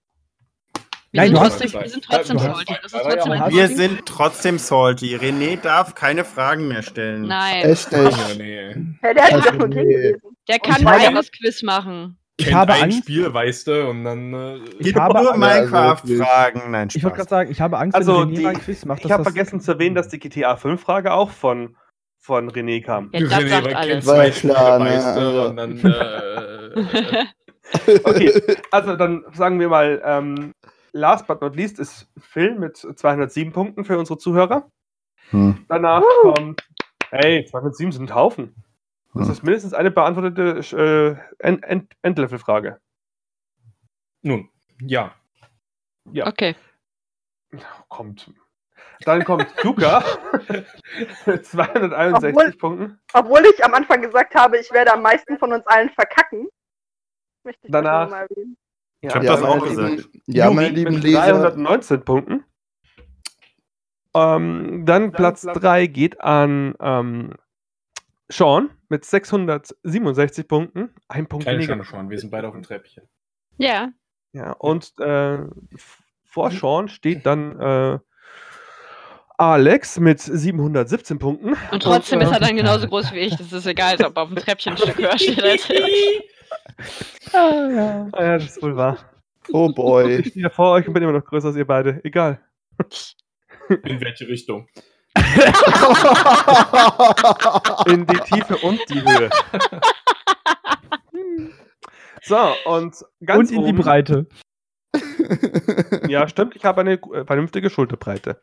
[1.13, 2.75] Wir, Nein, sind du hast- trotzdem, wir sind trotzdem salty.
[2.83, 5.17] Das ist Aber ja, trotzdem ein Wir sind trotzdem salty.
[5.17, 7.23] René darf keine Fragen mehr stellen.
[7.23, 8.39] Nein, Echt nicht.
[8.39, 8.75] nee.
[9.03, 10.15] Ja, der hat Also, nee.
[10.49, 11.13] der kann weiter?
[11.13, 12.19] das Quiz machen.
[12.39, 12.99] Ich Kennt habe ein Angst.
[12.99, 14.35] Spiel, weißt du, und dann.
[14.35, 16.71] Äh, Ich habe- nur Minecraft-Fragen.
[16.71, 17.29] Nein, Ich wollte gerade Spaß.
[17.31, 19.03] sagen, ich habe Angst, Also, wenn René ein Quiz macht.
[19.05, 21.77] Ich habe vergessen zu erwähnen, dass die GTA 5 Frage auch von,
[22.19, 23.09] von René kam.
[23.15, 24.07] Ja, das René sagt alles.
[24.07, 25.49] War klar, ne, weißt du, also.
[25.49, 25.79] und dann.
[25.79, 27.25] Äh,
[28.05, 28.33] Okay,
[28.71, 30.53] also dann sagen wir mal, ähm,
[30.97, 34.71] last but not least ist Phil mit 207 Punkten für unsere Zuhörer.
[35.31, 35.65] Hm.
[35.69, 36.63] Danach kommt,
[37.11, 38.55] hey, 207 sind ein Haufen.
[39.15, 39.33] Das Hm.
[39.33, 40.61] ist mindestens eine beantwortete
[41.41, 42.81] äh, End End Endlevel-Frage.
[44.23, 44.49] nun,
[44.81, 45.15] ja.
[46.23, 46.55] Okay.
[47.89, 48.31] Kommt.
[49.01, 50.03] Dann kommt Luca
[51.27, 53.01] mit 261 Obwohl- Punkten.
[53.13, 56.49] Obwohl ich am Anfang gesagt habe, ich werde am meisten von uns allen verkacken.
[57.45, 58.27] Möchte ich das Danach-.
[59.09, 60.09] Ich hab Ja, das auch lieben- gesagt.
[60.27, 61.21] Ja, Yumi meine lieben mit Leser.
[61.51, 62.45] 319 Punkten.
[64.15, 67.35] Ähm, dann Platz 3 geht an ähm,
[68.29, 70.91] Sean mit 667 Punkten.
[71.09, 71.73] Ein Punkt Keine weniger.
[71.75, 73.05] Schande schon, wir sind beide auf dem Treppchen.
[73.59, 73.91] Ja.
[74.33, 75.39] Ja, und äh,
[76.25, 77.99] vor Sean steht dann äh,
[79.39, 81.55] Alex mit 717 Punkten.
[81.71, 83.37] Und trotzdem äh, ist er dann genauso groß wie ich.
[83.37, 86.23] Das ist egal, ob er auf dem Treppchen ein Stück höher steht als ich.
[87.33, 88.09] Ah, ja.
[88.13, 88.99] Ah, ja, das ist wohl wahr.
[89.53, 90.21] Oh boy.
[90.21, 92.01] Ich stehe vor euch und bin immer noch größer als ihr beide.
[92.05, 92.41] Egal.
[93.69, 94.69] In welche Richtung?
[97.87, 99.31] In die Tiefe und die Höhe.
[102.27, 104.27] So, und ganz Und in die oben, Breite.
[106.09, 108.43] Ja, stimmt, ich habe eine äh, vernünftige Schulterbreite.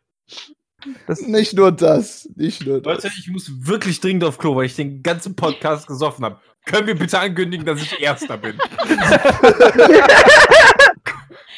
[1.05, 2.29] Das, nicht nur das.
[2.35, 3.03] Nicht nur das.
[3.03, 6.39] Leute, ich muss wirklich dringend auf Klo, weil ich den ganzen Podcast gesoffen habe.
[6.65, 8.57] Können wir bitte ankündigen, dass ich Erster bin?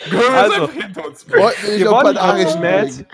[0.10, 1.44] Können wir Also, das einfach hinter uns bringen?
[1.44, 3.06] Wollt nicht auf gewonnen hat Matt.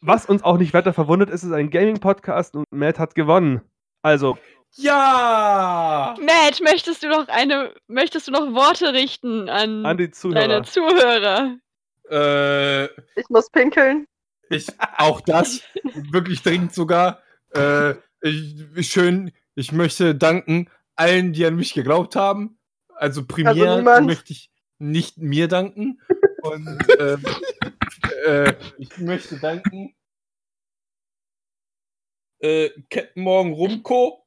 [0.00, 3.60] Was uns auch nicht weiter verwundert, ist es ist ein Gaming-Podcast und Matt hat gewonnen.
[4.02, 4.38] Also,
[4.76, 6.14] Ja!
[6.20, 10.40] Matt, möchtest du noch eine, möchtest du noch Worte richten an, an die Zuhörer.
[10.40, 11.56] deine Zuhörer?
[12.10, 12.84] Äh,
[13.20, 14.06] Ich muss pinkeln.
[14.50, 14.66] ich,
[14.96, 15.62] auch das,
[16.10, 17.20] wirklich dringend sogar.
[17.54, 20.68] Äh, ich, schön, ich möchte danken
[20.98, 22.58] allen, die an mich geglaubt haben.
[22.94, 26.00] Also primär Also möchte ich nicht mir danken.
[26.42, 27.24] Und ähm,
[28.26, 29.94] äh, ich möchte danken
[32.40, 34.24] äh, Captain Morgan Rumco,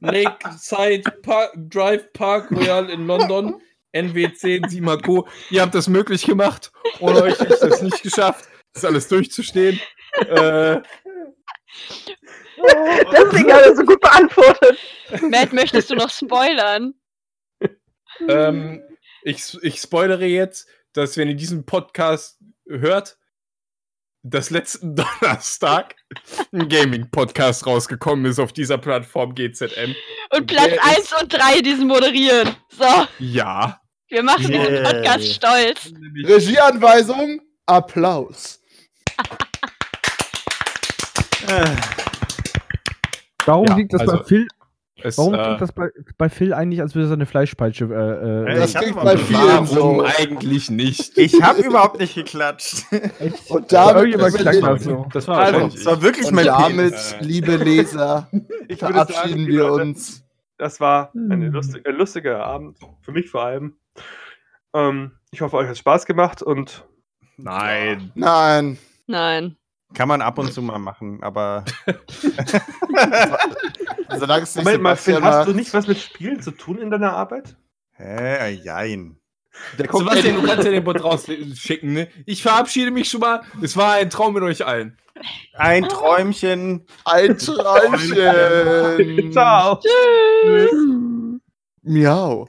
[0.00, 3.60] Lakeside Park, Drive Park Royal in London,
[3.94, 5.26] NW10 Simaco.
[5.50, 6.72] Ihr habt das möglich gemacht.
[7.00, 9.80] Ohne euch hätte ich das nicht geschafft, das alles durchzustehen.
[10.28, 10.80] Äh,
[13.12, 14.78] Deswegen hat er so gut beantwortet.
[15.22, 16.94] Matt, möchtest du noch spoilern?
[18.28, 18.82] ähm,
[19.22, 22.38] ich, ich spoilere jetzt, dass wenn ihr diesen Podcast
[22.68, 23.18] hört,
[24.22, 25.94] dass letzten Donnerstag
[26.52, 29.94] ein Gaming-Podcast rausgekommen ist auf dieser Plattform GZM.
[30.30, 32.56] Und Platz Wer 1 und 3 diesen moderieren.
[32.70, 33.80] So, Ja.
[34.08, 34.90] wir machen diesen Yeah.
[34.92, 35.92] Podcast stolz.
[36.24, 38.60] Regieanweisung, Applaus.
[43.46, 44.48] Äh, Warum Ja, liegt das also- bei Phil
[45.02, 47.84] Es, Warum äh, klingt das bei, bei Phil eigentlich, als würde er seine Fleischpeitsche.
[47.84, 50.04] Äh, äh, Das klingt bei vielen warum so.
[50.18, 51.18] eigentlich nicht?
[51.18, 52.86] Ich habe überhaupt nicht geklatscht.
[53.50, 55.06] Und damit, Le das so.
[55.12, 57.16] Das war Also, Das war wirklich und mein damit Penis.
[57.20, 58.28] liebe Leser,
[58.68, 60.24] Ich würde sagen, verabschieden die wir uns.
[60.56, 61.52] Das war ein Hm.
[61.52, 63.76] lustig, äh, lustiger Abend, für mich vor allem.
[64.74, 66.86] Ähm, ich hoffe, euch hat Spaß gemacht und
[67.36, 68.12] Nein.
[68.14, 68.78] Nein.
[69.06, 69.56] Nein.
[69.94, 71.64] Kann man ab und zu mal machen, aber
[74.18, 76.90] Solange es nicht Moment mal, Phil, hast du nicht was mit Spielen zu tun in
[76.90, 77.56] deiner Arbeit?
[77.92, 79.18] hä, jein.
[79.78, 82.08] Der guckt Sebastian, du kannst ja den Bot rausschicken, ne?
[82.26, 83.40] Ich verabschiede mich schon mal.
[83.62, 84.98] Es war ein Traum mit euch allen.
[85.54, 86.84] Ein Träumchen.
[87.06, 89.32] ein Träumchen.
[89.32, 89.80] Ciao!
[89.80, 90.72] Tschüss.
[91.82, 92.48] Miau.